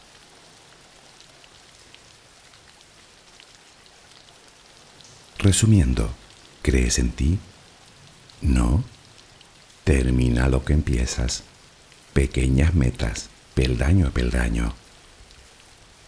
Resumiendo, 5.38 6.10
¿crees 6.60 6.98
en 6.98 7.12
ti? 7.12 7.38
No. 8.40 8.82
Termina 9.84 10.48
lo 10.48 10.64
que 10.64 10.72
empiezas. 10.72 11.44
Pequeñas 12.12 12.74
metas, 12.74 13.28
peldaño 13.54 14.08
a 14.08 14.10
peldaño. 14.10 14.74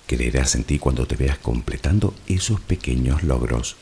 Creerás 0.08 0.56
en 0.56 0.64
ti 0.64 0.80
cuando 0.80 1.06
te 1.06 1.14
veas 1.14 1.38
completando 1.38 2.14
esos 2.26 2.60
pequeños 2.60 3.22
logros, 3.22 3.76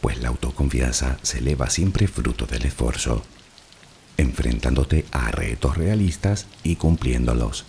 pues 0.00 0.18
la 0.18 0.28
autoconfianza 0.28 1.18
se 1.22 1.38
eleva 1.38 1.70
siempre 1.70 2.08
fruto 2.08 2.46
del 2.46 2.64
esfuerzo, 2.64 3.22
enfrentándote 4.16 5.04
a 5.12 5.30
retos 5.30 5.76
realistas 5.76 6.46
y 6.64 6.76
cumpliéndolos. 6.76 7.64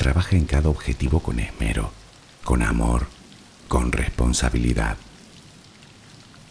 Trabaja 0.00 0.34
en 0.34 0.46
cada 0.46 0.70
objetivo 0.70 1.20
con 1.20 1.40
esmero, 1.40 1.92
con 2.42 2.62
amor, 2.62 3.08
con 3.68 3.92
responsabilidad. 3.92 4.96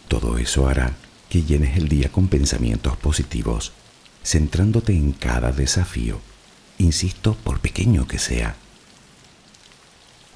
Todo 0.06 0.38
eso 0.38 0.68
hará 0.68 0.94
que 1.28 1.42
llenes 1.42 1.76
el 1.76 1.88
día 1.88 2.12
con 2.12 2.28
pensamientos 2.28 2.96
positivos, 2.96 3.72
centrándote 4.22 4.92
en 4.92 5.10
cada 5.10 5.50
desafío, 5.50 6.20
insisto, 6.78 7.34
por 7.42 7.58
pequeño 7.58 8.06
que 8.06 8.20
sea 8.20 8.54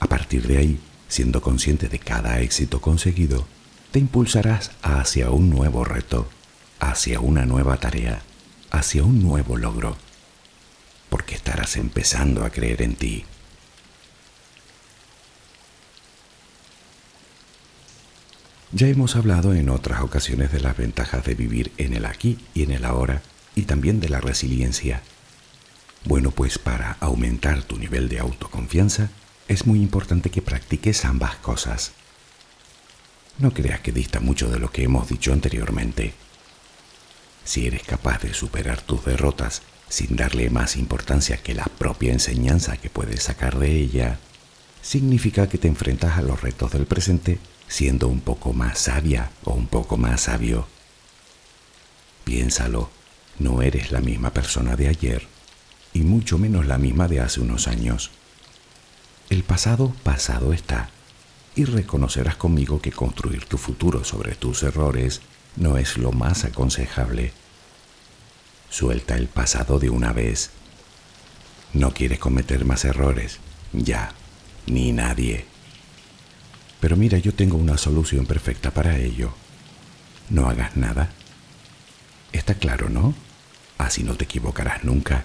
a 0.00 0.08
partir 0.08 0.48
de 0.48 0.58
ahí, 0.58 0.80
siendo 1.06 1.40
consciente 1.40 1.88
de 1.88 2.00
cada 2.00 2.40
éxito 2.40 2.80
conseguido, 2.80 3.46
te 3.92 4.00
impulsarás 4.00 4.72
hacia 4.82 5.30
un 5.30 5.50
nuevo 5.50 5.84
reto, 5.84 6.28
hacia 6.80 7.20
una 7.20 7.46
nueva 7.46 7.76
tarea, 7.76 8.22
hacia 8.72 9.04
un 9.04 9.22
nuevo 9.22 9.56
logro, 9.56 9.96
porque 11.14 11.36
estarás 11.36 11.76
empezando 11.76 12.44
a 12.44 12.50
creer 12.50 12.82
en 12.82 12.96
ti. 12.96 13.24
Ya 18.72 18.88
hemos 18.88 19.14
hablado 19.14 19.54
en 19.54 19.68
otras 19.68 20.00
ocasiones 20.00 20.50
de 20.50 20.58
las 20.58 20.76
ventajas 20.76 21.24
de 21.24 21.36
vivir 21.36 21.70
en 21.76 21.94
el 21.94 22.04
aquí 22.04 22.40
y 22.52 22.64
en 22.64 22.72
el 22.72 22.84
ahora 22.84 23.22
y 23.54 23.62
también 23.62 24.00
de 24.00 24.08
la 24.08 24.20
resiliencia. 24.20 25.02
Bueno, 26.04 26.32
pues 26.32 26.58
para 26.58 26.96
aumentar 26.98 27.62
tu 27.62 27.78
nivel 27.78 28.08
de 28.08 28.18
autoconfianza, 28.18 29.08
es 29.46 29.66
muy 29.66 29.80
importante 29.80 30.30
que 30.30 30.42
practiques 30.42 31.04
ambas 31.04 31.36
cosas. 31.36 31.92
No 33.38 33.54
creas 33.54 33.78
que 33.78 33.92
dista 33.92 34.18
mucho 34.18 34.50
de 34.50 34.58
lo 34.58 34.72
que 34.72 34.82
hemos 34.82 35.08
dicho 35.08 35.32
anteriormente. 35.32 36.12
Si 37.44 37.68
eres 37.68 37.84
capaz 37.84 38.20
de 38.22 38.34
superar 38.34 38.82
tus 38.82 39.04
derrotas 39.04 39.62
sin 39.94 40.16
darle 40.16 40.50
más 40.50 40.74
importancia 40.74 41.36
que 41.36 41.54
la 41.54 41.66
propia 41.66 42.12
enseñanza 42.12 42.76
que 42.76 42.90
puedes 42.90 43.22
sacar 43.22 43.60
de 43.60 43.70
ella, 43.76 44.18
significa 44.82 45.48
que 45.48 45.56
te 45.56 45.68
enfrentas 45.68 46.18
a 46.18 46.22
los 46.22 46.42
retos 46.42 46.72
del 46.72 46.84
presente 46.84 47.38
siendo 47.68 48.08
un 48.08 48.20
poco 48.20 48.52
más 48.52 48.80
sabia 48.80 49.30
o 49.44 49.52
un 49.52 49.68
poco 49.68 49.96
más 49.96 50.22
sabio. 50.22 50.66
Piénsalo, 52.24 52.90
no 53.38 53.62
eres 53.62 53.92
la 53.92 54.00
misma 54.00 54.30
persona 54.30 54.74
de 54.74 54.88
ayer 54.88 55.28
y 55.92 56.00
mucho 56.00 56.38
menos 56.38 56.66
la 56.66 56.76
misma 56.76 57.06
de 57.06 57.20
hace 57.20 57.40
unos 57.40 57.68
años. 57.68 58.10
El 59.30 59.44
pasado 59.44 59.94
pasado 60.02 60.52
está, 60.52 60.90
y 61.54 61.66
reconocerás 61.66 62.34
conmigo 62.34 62.82
que 62.82 62.90
construir 62.90 63.44
tu 63.44 63.58
futuro 63.58 64.02
sobre 64.02 64.34
tus 64.34 64.64
errores 64.64 65.20
no 65.54 65.78
es 65.78 65.98
lo 65.98 66.10
más 66.10 66.44
aconsejable. 66.44 67.43
Suelta 68.74 69.14
el 69.14 69.28
pasado 69.28 69.78
de 69.78 69.88
una 69.88 70.12
vez. 70.12 70.50
No 71.74 71.94
quieres 71.94 72.18
cometer 72.18 72.64
más 72.64 72.84
errores, 72.84 73.38
ya, 73.72 74.12
ni 74.66 74.90
nadie. 74.90 75.44
Pero 76.80 76.96
mira, 76.96 77.18
yo 77.18 77.32
tengo 77.32 77.56
una 77.56 77.78
solución 77.78 78.26
perfecta 78.26 78.72
para 78.72 78.98
ello. 78.98 79.32
No 80.28 80.48
hagas 80.48 80.76
nada. 80.76 81.10
Está 82.32 82.54
claro, 82.54 82.88
¿no? 82.88 83.14
Así 83.78 84.02
no 84.02 84.16
te 84.16 84.24
equivocarás 84.24 84.82
nunca. 84.82 85.24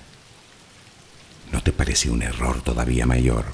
¿No 1.51 1.63
te 1.63 1.71
parece 1.71 2.11
un 2.11 2.21
error 2.21 2.61
todavía 2.61 3.07
mayor? 3.07 3.45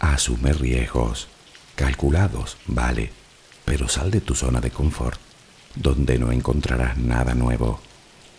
Asume 0.00 0.54
riesgos, 0.54 1.28
calculados, 1.74 2.56
vale, 2.64 3.12
pero 3.66 3.90
sal 3.90 4.10
de 4.10 4.22
tu 4.22 4.34
zona 4.34 4.62
de 4.62 4.70
confort, 4.70 5.20
donde 5.74 6.18
no 6.18 6.32
encontrarás 6.32 6.96
nada 6.96 7.34
nuevo. 7.34 7.91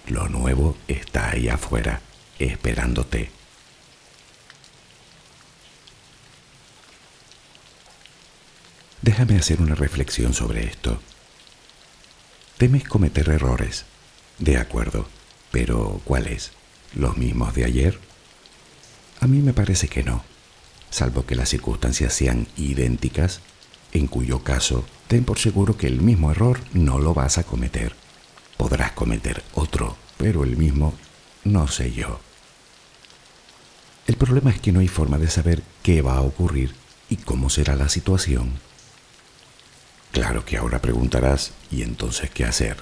Lo 0.08 0.28
nuevo 0.30 0.78
está 0.88 1.32
ahí 1.32 1.49
afuera, 1.49 2.01
esperándote. 2.39 3.30
Déjame 9.01 9.38
hacer 9.38 9.62
una 9.62 9.76
reflexión 9.76 10.34
sobre 10.34 10.66
esto. 10.66 10.99
Temes 12.58 12.84
cometer 12.86 13.30
errores, 13.30 13.86
de 14.39 14.58
acuerdo, 14.58 15.08
pero 15.51 16.01
¿cuáles? 16.06 16.51
¿Los 16.95 17.18
mismos 17.18 17.54
de 17.54 17.66
ayer? 17.66 17.99
A 19.20 19.28
mí 19.28 19.39
me 19.39 19.54
parece 19.54 19.88
que 19.88 20.04
no 20.04 20.24
salvo 20.93 21.26
que 21.26 21.36
las 21.36 21.49
circunstancias 21.49 22.14
sean 22.14 22.47
idénticas, 22.56 23.41
en 23.93 24.08
cuyo 24.08 24.43
caso 24.43 24.86
ten 25.08 25.26
por 25.26 25.39
seguro 25.39 25.76
que 25.76 25.88
el 25.88 26.01
mismo 26.01 26.32
error 26.32 26.60
no 26.74 26.99
lo 26.99 27.14
vas 27.14 27.38
a 27.38 27.43
cometer. 27.43 27.95
Podrás 28.58 28.91
cometer 28.93 29.43
otro, 29.54 29.97
pero 30.18 30.43
el 30.43 30.58
mismo 30.58 30.93
no 31.43 31.68
sé 31.68 31.91
yo. 31.91 32.20
El 34.08 34.16
problema 34.16 34.51
es 34.51 34.60
que 34.60 34.72
no 34.72 34.80
hay 34.80 34.88
forma 34.88 35.18
de 35.18 35.30
saber 35.30 35.64
qué 35.82 36.01
va 36.01 36.18
a 36.18 36.22
ocurrir 36.22 36.76
y 37.10 37.18
cómo 37.18 37.49
será 37.49 37.76
la 37.76 37.89
situación. 37.89 38.54
Claro 40.12 40.45
que 40.45 40.58
ahora 40.58 40.80
preguntarás, 40.80 41.51
¿y 41.72 41.82
entonces 41.82 42.30
qué 42.30 42.45
hacer? 42.45 42.78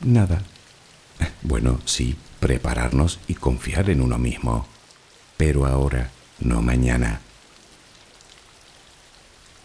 Nada. 0.00 0.42
Bueno, 1.42 1.80
sí, 1.84 2.16
prepararnos 2.40 3.20
y 3.28 3.34
confiar 3.34 3.90
en 3.90 4.00
uno 4.00 4.18
mismo. 4.18 4.66
Pero 5.36 5.66
ahora 5.66 6.10
no 6.40 6.62
mañana. 6.62 7.20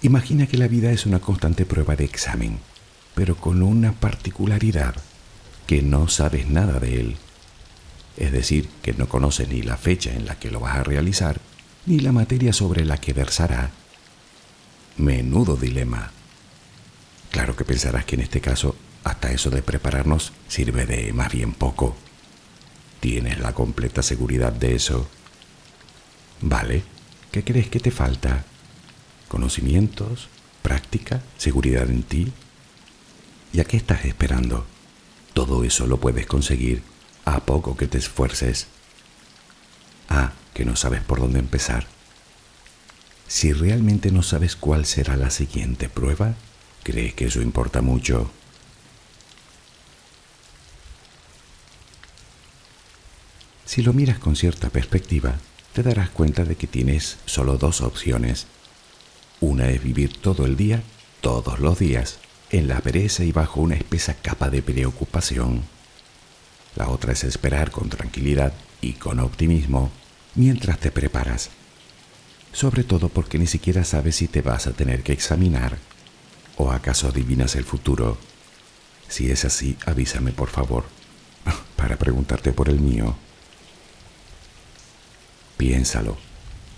Imagina 0.01 0.45
que 0.45 0.57
la 0.57 0.67
vida 0.67 0.91
es 0.91 1.05
una 1.05 1.19
constante 1.19 1.65
prueba 1.65 1.95
de 1.95 2.05
examen, 2.05 2.59
pero 3.17 3.35
con 3.35 3.63
una 3.63 3.93
particularidad, 3.93 4.93
que 5.65 5.81
no 5.81 6.07
sabes 6.07 6.47
nada 6.47 6.79
de 6.79 6.99
él. 6.99 7.15
Es 8.15 8.31
decir, 8.31 8.69
que 8.83 8.93
no 8.93 9.09
conoces 9.09 9.49
ni 9.49 9.63
la 9.63 9.75
fecha 9.75 10.13
en 10.13 10.27
la 10.27 10.37
que 10.37 10.51
lo 10.51 10.59
vas 10.59 10.77
a 10.77 10.83
realizar, 10.83 11.41
ni 11.87 11.99
la 11.99 12.11
materia 12.11 12.53
sobre 12.53 12.85
la 12.85 12.99
que 12.99 13.13
versará. 13.13 13.71
Menudo 14.97 15.55
dilema. 15.55 16.11
Claro 17.31 17.55
que 17.55 17.65
pensarás 17.65 18.05
que 18.05 18.13
en 18.13 18.21
este 18.21 18.39
caso 18.39 18.75
hasta 19.03 19.31
eso 19.31 19.49
de 19.49 19.63
prepararnos 19.63 20.31
sirve 20.47 20.85
de 20.85 21.11
más 21.11 21.31
bien 21.31 21.53
poco. 21.53 21.97
¿Tienes 22.99 23.39
la 23.39 23.51
completa 23.53 24.03
seguridad 24.03 24.53
de 24.53 24.75
eso? 24.75 25.07
Vale, 26.41 26.83
¿qué 27.31 27.43
crees 27.43 27.67
que 27.67 27.79
te 27.79 27.89
falta? 27.89 28.45
¿Conocimientos? 29.27 30.29
¿Práctica? 30.61 31.23
¿Seguridad 31.39 31.89
en 31.89 32.03
ti? 32.03 32.31
¿Y 33.53 33.59
a 33.59 33.65
qué 33.65 33.77
estás 33.77 34.05
esperando? 34.05 34.65
Todo 35.33 35.63
eso 35.63 35.87
lo 35.87 35.97
puedes 35.97 36.25
conseguir 36.25 36.83
a 37.25 37.39
poco 37.41 37.75
que 37.75 37.87
te 37.87 37.97
esfuerces. 37.97 38.67
Ah, 40.09 40.33
que 40.53 40.65
no 40.65 40.75
sabes 40.75 41.01
por 41.01 41.19
dónde 41.19 41.39
empezar. 41.39 41.87
Si 43.27 43.51
realmente 43.51 44.11
no 44.11 44.23
sabes 44.23 44.55
cuál 44.55 44.85
será 44.85 45.17
la 45.17 45.29
siguiente 45.29 45.89
prueba, 45.89 46.35
¿crees 46.83 47.13
que 47.13 47.25
eso 47.25 47.41
importa 47.41 47.81
mucho? 47.81 48.31
Si 53.65 53.81
lo 53.81 53.91
miras 53.91 54.17
con 54.17 54.35
cierta 54.35 54.69
perspectiva, 54.69 55.35
te 55.73 55.83
darás 55.83 56.09
cuenta 56.09 56.45
de 56.45 56.55
que 56.55 56.67
tienes 56.67 57.17
solo 57.25 57.57
dos 57.57 57.81
opciones. 57.81 58.47
Una 59.41 59.69
es 59.69 59.83
vivir 59.83 60.17
todo 60.17 60.45
el 60.45 60.55
día, 60.55 60.81
todos 61.21 61.59
los 61.59 61.77
días, 61.77 62.17
en 62.49 62.67
la 62.67 62.79
pereza 62.79 63.23
y 63.23 63.31
bajo 63.31 63.61
una 63.61 63.75
espesa 63.75 64.15
capa 64.15 64.49
de 64.49 64.61
preocupación. 64.61 65.63
La 66.75 66.89
otra 66.89 67.13
es 67.13 67.23
esperar 67.23 67.71
con 67.71 67.89
tranquilidad 67.89 68.53
y 68.81 68.93
con 68.93 69.19
optimismo 69.19 69.91
mientras 70.35 70.79
te 70.79 70.91
preparas. 70.91 71.49
Sobre 72.53 72.83
todo 72.83 73.09
porque 73.09 73.39
ni 73.39 73.47
siquiera 73.47 73.83
sabes 73.83 74.17
si 74.17 74.27
te 74.27 74.41
vas 74.41 74.67
a 74.67 74.73
tener 74.73 75.03
que 75.03 75.13
examinar 75.13 75.77
o 76.55 76.71
acaso 76.71 77.07
adivinas 77.07 77.55
el 77.55 77.65
futuro. 77.65 78.17
Si 79.07 79.29
es 79.31 79.45
así, 79.45 79.77
avísame 79.85 80.31
por 80.31 80.49
favor, 80.49 80.85
para 81.75 81.97
preguntarte 81.97 82.51
por 82.51 82.69
el 82.69 82.79
mío. 82.79 83.15
Piénsalo. 85.57 86.17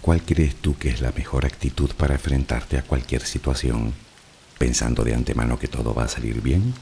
¿Cuál 0.02 0.24
crees 0.24 0.56
tú 0.56 0.78
que 0.78 0.90
es 0.90 1.02
la 1.02 1.12
mejor 1.12 1.46
actitud 1.46 1.92
para 1.92 2.16
enfrentarte 2.16 2.78
a 2.78 2.84
cualquier 2.84 3.26
situación? 3.26 3.94
¿Pensando 4.60 5.06
de 5.06 5.16
antemano 5.16 5.58
que 5.58 5.70
todo 5.70 5.96
va 5.96 6.04
a 6.04 6.10
salir 6.10 6.42
bien 6.42 6.74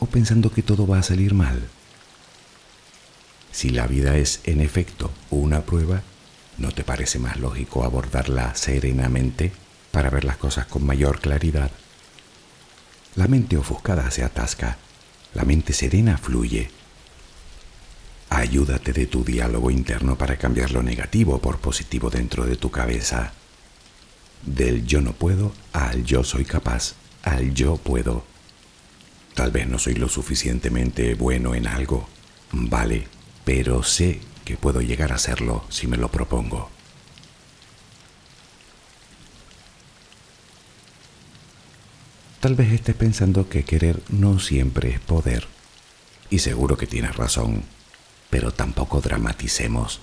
o 0.00 0.06
pensando 0.06 0.52
que 0.52 0.62
todo 0.62 0.86
va 0.86 0.98
a 0.98 1.02
salir 1.02 1.32
mal? 1.32 1.66
Si 3.50 3.70
la 3.70 3.86
vida 3.86 4.18
es 4.18 4.40
en 4.44 4.60
efecto 4.60 5.10
una 5.30 5.62
prueba, 5.62 6.02
¿no 6.58 6.72
te 6.72 6.84
parece 6.84 7.18
más 7.18 7.38
lógico 7.38 7.84
abordarla 7.84 8.54
serenamente 8.54 9.50
para 9.92 10.10
ver 10.10 10.24
las 10.24 10.36
cosas 10.36 10.66
con 10.66 10.84
mayor 10.84 11.20
claridad? 11.20 11.70
La 13.16 13.28
mente 13.28 13.56
ofuscada 13.56 14.10
se 14.10 14.24
atasca, 14.24 14.76
la 15.32 15.44
mente 15.44 15.72
serena 15.72 16.18
fluye. 16.18 16.70
Ayúdate 18.28 18.92
de 18.92 19.06
tu 19.06 19.24
diálogo 19.24 19.70
interno 19.70 20.16
para 20.16 20.36
cambiar 20.36 20.70
lo 20.70 20.82
negativo 20.82 21.38
por 21.38 21.60
positivo 21.60 22.10
dentro 22.10 22.44
de 22.44 22.56
tu 22.56 22.70
cabeza. 22.70 23.32
Del 24.44 24.84
yo 24.86 25.00
no 25.00 25.14
puedo 25.14 25.52
al 25.72 26.04
yo 26.04 26.24
soy 26.24 26.44
capaz, 26.44 26.94
al 27.22 27.54
yo 27.54 27.76
puedo. 27.76 28.24
Tal 29.34 29.50
vez 29.50 29.66
no 29.66 29.78
soy 29.78 29.94
lo 29.94 30.08
suficientemente 30.08 31.14
bueno 31.14 31.54
en 31.54 31.66
algo. 31.66 32.08
Vale, 32.52 33.06
pero 33.44 33.82
sé 33.82 34.20
que 34.44 34.56
puedo 34.56 34.82
llegar 34.82 35.12
a 35.12 35.18
serlo 35.18 35.64
si 35.68 35.86
me 35.86 35.96
lo 35.96 36.08
propongo. 36.08 36.70
Tal 42.40 42.56
vez 42.56 42.72
estés 42.72 42.96
pensando 42.96 43.48
que 43.48 43.64
querer 43.64 44.02
no 44.08 44.40
siempre 44.40 44.90
es 44.90 45.00
poder. 45.00 45.46
Y 46.28 46.40
seguro 46.40 46.76
que 46.76 46.88
tienes 46.88 47.14
razón, 47.14 47.62
pero 48.30 48.52
tampoco 48.52 49.00
dramaticemos. 49.00 50.00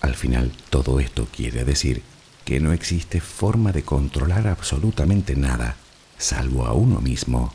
Al 0.00 0.14
final, 0.14 0.52
todo 0.70 0.98
esto 1.00 1.28
quiere 1.30 1.64
decir 1.64 2.02
que 2.46 2.60
no 2.60 2.72
existe 2.72 3.20
forma 3.20 3.72
de 3.72 3.82
controlar 3.82 4.46
absolutamente 4.46 5.34
nada, 5.34 5.74
salvo 6.16 6.64
a 6.64 6.72
uno 6.72 7.00
mismo, 7.00 7.52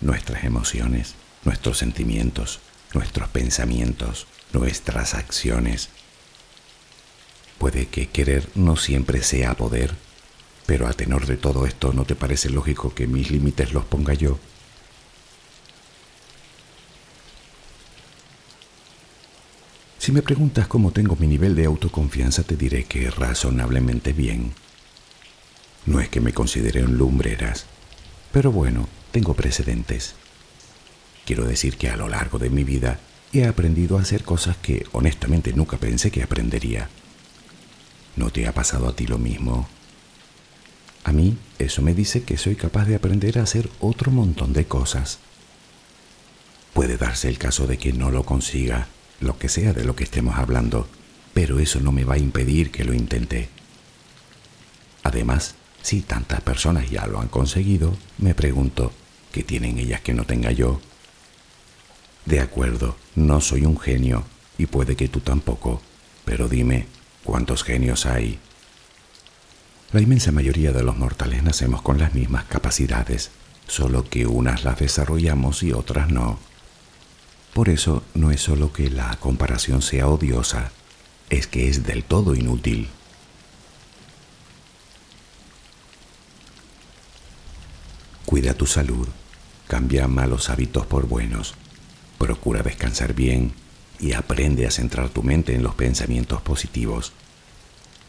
nuestras 0.00 0.42
emociones, 0.42 1.14
nuestros 1.44 1.78
sentimientos, 1.78 2.58
nuestros 2.94 3.28
pensamientos, 3.28 4.26
nuestras 4.52 5.14
acciones. 5.14 5.88
Puede 7.58 7.86
que 7.86 8.08
querer 8.08 8.48
no 8.56 8.74
siempre 8.76 9.22
sea 9.22 9.54
poder, 9.54 9.94
pero 10.66 10.88
a 10.88 10.92
tenor 10.92 11.26
de 11.26 11.36
todo 11.36 11.64
esto, 11.64 11.92
¿no 11.92 12.04
te 12.04 12.16
parece 12.16 12.50
lógico 12.50 12.92
que 12.92 13.06
mis 13.06 13.30
límites 13.30 13.72
los 13.72 13.84
ponga 13.84 14.14
yo? 14.14 14.36
Si 20.02 20.10
me 20.10 20.20
preguntas 20.20 20.66
cómo 20.66 20.90
tengo 20.90 21.14
mi 21.14 21.28
nivel 21.28 21.54
de 21.54 21.64
autoconfianza, 21.64 22.42
te 22.42 22.56
diré 22.56 22.86
que 22.86 23.08
razonablemente 23.08 24.12
bien. 24.12 24.52
No 25.86 26.00
es 26.00 26.08
que 26.08 26.20
me 26.20 26.32
considere 26.32 26.82
un 26.82 26.98
lumbreras, 26.98 27.66
pero 28.32 28.50
bueno, 28.50 28.88
tengo 29.12 29.34
precedentes. 29.34 30.16
Quiero 31.24 31.44
decir 31.44 31.76
que 31.76 31.88
a 31.88 31.96
lo 31.96 32.08
largo 32.08 32.40
de 32.40 32.50
mi 32.50 32.64
vida 32.64 32.98
he 33.32 33.46
aprendido 33.46 33.96
a 33.96 34.00
hacer 34.00 34.24
cosas 34.24 34.56
que 34.56 34.84
honestamente 34.90 35.52
nunca 35.52 35.76
pensé 35.76 36.10
que 36.10 36.24
aprendería. 36.24 36.88
¿No 38.16 38.30
te 38.30 38.48
ha 38.48 38.52
pasado 38.52 38.88
a 38.88 38.96
ti 38.96 39.06
lo 39.06 39.18
mismo? 39.18 39.68
A 41.04 41.12
mí 41.12 41.38
eso 41.60 41.80
me 41.80 41.94
dice 41.94 42.24
que 42.24 42.38
soy 42.38 42.56
capaz 42.56 42.86
de 42.86 42.96
aprender 42.96 43.38
a 43.38 43.44
hacer 43.44 43.70
otro 43.78 44.10
montón 44.10 44.52
de 44.52 44.64
cosas. 44.64 45.20
Puede 46.72 46.96
darse 46.96 47.28
el 47.28 47.38
caso 47.38 47.68
de 47.68 47.78
que 47.78 47.92
no 47.92 48.10
lo 48.10 48.24
consiga, 48.24 48.88
lo 49.22 49.38
que 49.38 49.48
sea 49.48 49.72
de 49.72 49.84
lo 49.84 49.96
que 49.96 50.04
estemos 50.04 50.36
hablando, 50.36 50.88
pero 51.34 51.58
eso 51.58 51.80
no 51.80 51.92
me 51.92 52.04
va 52.04 52.14
a 52.14 52.18
impedir 52.18 52.70
que 52.70 52.84
lo 52.84 52.94
intente. 52.94 53.48
Además, 55.02 55.54
si 55.82 56.00
tantas 56.00 56.40
personas 56.40 56.90
ya 56.90 57.06
lo 57.06 57.20
han 57.20 57.28
conseguido, 57.28 57.96
me 58.18 58.34
pregunto, 58.34 58.92
¿qué 59.32 59.42
tienen 59.42 59.78
ellas 59.78 60.00
que 60.00 60.14
no 60.14 60.24
tenga 60.24 60.52
yo? 60.52 60.80
De 62.24 62.40
acuerdo, 62.40 62.96
no 63.16 63.40
soy 63.40 63.64
un 63.64 63.78
genio 63.78 64.24
y 64.58 64.66
puede 64.66 64.94
que 64.94 65.08
tú 65.08 65.20
tampoco, 65.20 65.82
pero 66.24 66.48
dime, 66.48 66.86
¿cuántos 67.24 67.64
genios 67.64 68.06
hay? 68.06 68.38
La 69.92 70.00
inmensa 70.00 70.32
mayoría 70.32 70.72
de 70.72 70.84
los 70.84 70.96
mortales 70.96 71.42
nacemos 71.42 71.82
con 71.82 71.98
las 71.98 72.14
mismas 72.14 72.44
capacidades, 72.44 73.30
solo 73.66 74.08
que 74.08 74.26
unas 74.26 74.64
las 74.64 74.78
desarrollamos 74.78 75.62
y 75.62 75.72
otras 75.72 76.10
no. 76.10 76.38
Por 77.54 77.68
eso 77.68 78.02
no 78.14 78.30
es 78.30 78.40
solo 78.40 78.72
que 78.72 78.90
la 78.90 79.16
comparación 79.16 79.82
sea 79.82 80.08
odiosa, 80.08 80.72
es 81.30 81.46
que 81.46 81.68
es 81.68 81.84
del 81.84 82.04
todo 82.04 82.34
inútil. 82.34 82.88
Cuida 88.24 88.54
tu 88.54 88.66
salud, 88.66 89.08
cambia 89.68 90.08
malos 90.08 90.48
hábitos 90.48 90.86
por 90.86 91.06
buenos 91.06 91.54
Procura 92.22 92.62
descansar 92.62 93.14
bien 93.14 93.50
y 93.98 94.12
aprende 94.12 94.64
a 94.64 94.70
centrar 94.70 95.08
tu 95.08 95.24
mente 95.24 95.56
en 95.56 95.64
los 95.64 95.74
pensamientos 95.74 96.40
positivos. 96.40 97.12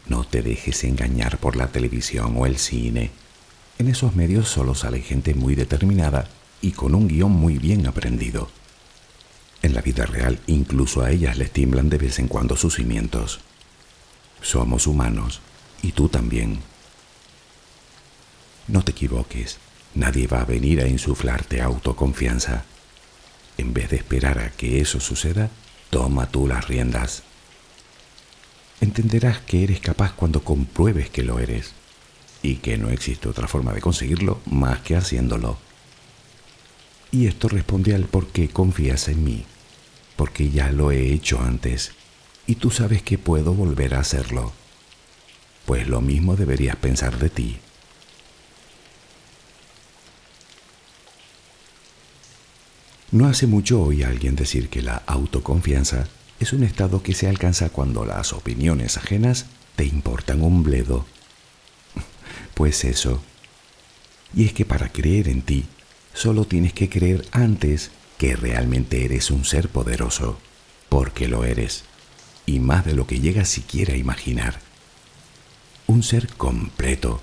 No 0.06 0.22
te 0.22 0.40
dejes 0.40 0.84
engañar 0.84 1.38
por 1.38 1.56
la 1.56 1.66
televisión 1.66 2.34
o 2.36 2.46
el 2.46 2.58
cine. 2.58 3.10
En 3.76 3.88
esos 3.88 4.14
medios 4.14 4.48
solo 4.48 4.76
sale 4.76 5.00
gente 5.00 5.34
muy 5.34 5.56
determinada 5.56 6.28
y 6.60 6.70
con 6.70 6.94
un 6.94 7.08
guion 7.08 7.32
muy 7.32 7.58
bien 7.58 7.88
aprendido. 7.88 8.48
En 9.64 9.72
la 9.72 9.80
vida 9.80 10.04
real 10.04 10.40
incluso 10.46 11.00
a 11.00 11.10
ellas 11.10 11.38
les 11.38 11.50
tiemblan 11.50 11.88
de 11.88 11.96
vez 11.96 12.18
en 12.18 12.28
cuando 12.28 12.54
sus 12.54 12.74
cimientos. 12.74 13.40
Somos 14.42 14.86
humanos 14.86 15.40
y 15.80 15.92
tú 15.92 16.10
también. 16.10 16.58
No 18.68 18.84
te 18.84 18.90
equivoques, 18.90 19.56
nadie 19.94 20.26
va 20.26 20.42
a 20.42 20.44
venir 20.44 20.82
a 20.82 20.86
insuflarte 20.86 21.62
autoconfianza. 21.62 22.66
En 23.56 23.72
vez 23.72 23.88
de 23.88 23.96
esperar 23.96 24.38
a 24.38 24.50
que 24.50 24.82
eso 24.82 25.00
suceda, 25.00 25.48
toma 25.88 26.26
tú 26.26 26.46
las 26.46 26.68
riendas. 26.68 27.22
Entenderás 28.82 29.38
que 29.38 29.64
eres 29.64 29.80
capaz 29.80 30.12
cuando 30.12 30.44
compruebes 30.44 31.08
que 31.08 31.22
lo 31.22 31.38
eres 31.38 31.72
y 32.42 32.56
que 32.56 32.76
no 32.76 32.90
existe 32.90 33.30
otra 33.30 33.48
forma 33.48 33.72
de 33.72 33.80
conseguirlo 33.80 34.42
más 34.44 34.80
que 34.80 34.94
haciéndolo. 34.94 35.56
Y 37.10 37.28
esto 37.28 37.48
responde 37.48 37.94
al 37.94 38.04
por 38.04 38.26
qué 38.26 38.50
confías 38.50 39.08
en 39.08 39.24
mí, 39.24 39.46
porque 40.16 40.50
ya 40.50 40.70
lo 40.70 40.90
he 40.90 41.12
hecho 41.12 41.40
antes 41.40 41.92
y 42.46 42.56
tú 42.56 42.70
sabes 42.70 43.02
que 43.02 43.18
puedo 43.18 43.54
volver 43.54 43.94
a 43.94 44.00
hacerlo. 44.00 44.52
Pues 45.66 45.88
lo 45.88 46.00
mismo 46.00 46.36
deberías 46.36 46.76
pensar 46.76 47.18
de 47.18 47.30
ti. 47.30 47.58
No 53.10 53.26
hace 53.26 53.46
mucho 53.46 53.80
oí 53.80 54.02
a 54.02 54.08
alguien 54.08 54.34
decir 54.34 54.68
que 54.68 54.82
la 54.82 54.96
autoconfianza 55.06 56.08
es 56.40 56.52
un 56.52 56.64
estado 56.64 57.02
que 57.02 57.14
se 57.14 57.28
alcanza 57.28 57.70
cuando 57.70 58.04
las 58.04 58.32
opiniones 58.32 58.96
ajenas 58.96 59.46
te 59.76 59.84
importan 59.84 60.42
un 60.42 60.62
bledo. 60.62 61.06
Pues 62.54 62.84
eso. 62.84 63.20
Y 64.34 64.44
es 64.44 64.52
que 64.52 64.64
para 64.64 64.90
creer 64.90 65.28
en 65.28 65.42
ti, 65.42 65.64
solo 66.12 66.44
tienes 66.44 66.72
que 66.72 66.88
creer 66.88 67.26
antes 67.32 67.90
que 68.24 68.36
realmente 68.36 69.04
eres 69.04 69.30
un 69.30 69.44
ser 69.44 69.68
poderoso, 69.68 70.38
porque 70.88 71.28
lo 71.28 71.44
eres, 71.44 71.84
y 72.46 72.58
más 72.58 72.86
de 72.86 72.94
lo 72.94 73.06
que 73.06 73.20
llegas 73.20 73.50
siquiera 73.50 73.92
a 73.92 73.98
imaginar. 73.98 74.60
Un 75.86 76.02
ser 76.02 76.28
completo, 76.28 77.20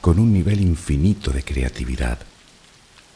con 0.00 0.18
un 0.18 0.32
nivel 0.32 0.62
infinito 0.62 1.32
de 1.32 1.42
creatividad, 1.42 2.20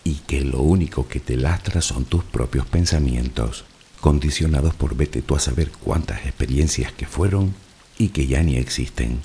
y 0.04 0.16
que 0.26 0.42
lo 0.42 0.60
único 0.60 1.08
que 1.08 1.20
te 1.20 1.38
lastra 1.38 1.80
son 1.80 2.04
tus 2.04 2.22
propios 2.22 2.66
pensamientos, 2.66 3.64
condicionados 4.02 4.74
por 4.74 4.94
vete 4.94 5.22
tú 5.22 5.34
a 5.34 5.40
saber 5.40 5.70
cuántas 5.70 6.26
experiencias 6.26 6.92
que 6.92 7.06
fueron 7.06 7.54
y 7.96 8.08
que 8.08 8.26
ya 8.26 8.42
ni 8.42 8.58
existen. 8.58 9.22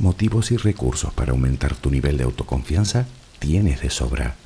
Motivos 0.00 0.50
y 0.50 0.56
recursos 0.56 1.14
para 1.14 1.30
aumentar 1.30 1.76
tu 1.76 1.92
nivel 1.92 2.16
de 2.16 2.24
autoconfianza 2.24 3.06
tienes 3.38 3.82
de 3.82 3.90
sobra. 3.90 4.41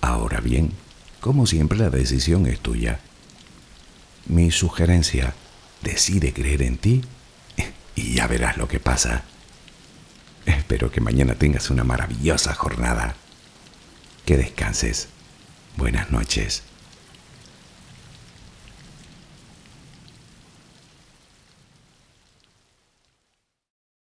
Ahora 0.00 0.40
bien, 0.40 0.72
como 1.20 1.46
siempre 1.46 1.78
la 1.78 1.90
decisión 1.90 2.46
es 2.46 2.60
tuya. 2.60 3.00
Mi 4.26 4.50
sugerencia, 4.50 5.34
decide 5.82 6.32
creer 6.32 6.62
en 6.62 6.78
ti 6.78 7.02
y 7.94 8.14
ya 8.14 8.26
verás 8.26 8.56
lo 8.56 8.68
que 8.68 8.80
pasa. 8.80 9.24
Espero 10.46 10.90
que 10.90 11.00
mañana 11.00 11.34
tengas 11.34 11.70
una 11.70 11.84
maravillosa 11.84 12.54
jornada. 12.54 13.16
Que 14.24 14.36
descanses. 14.36 15.08
Buenas 15.76 16.10
noches. 16.10 16.62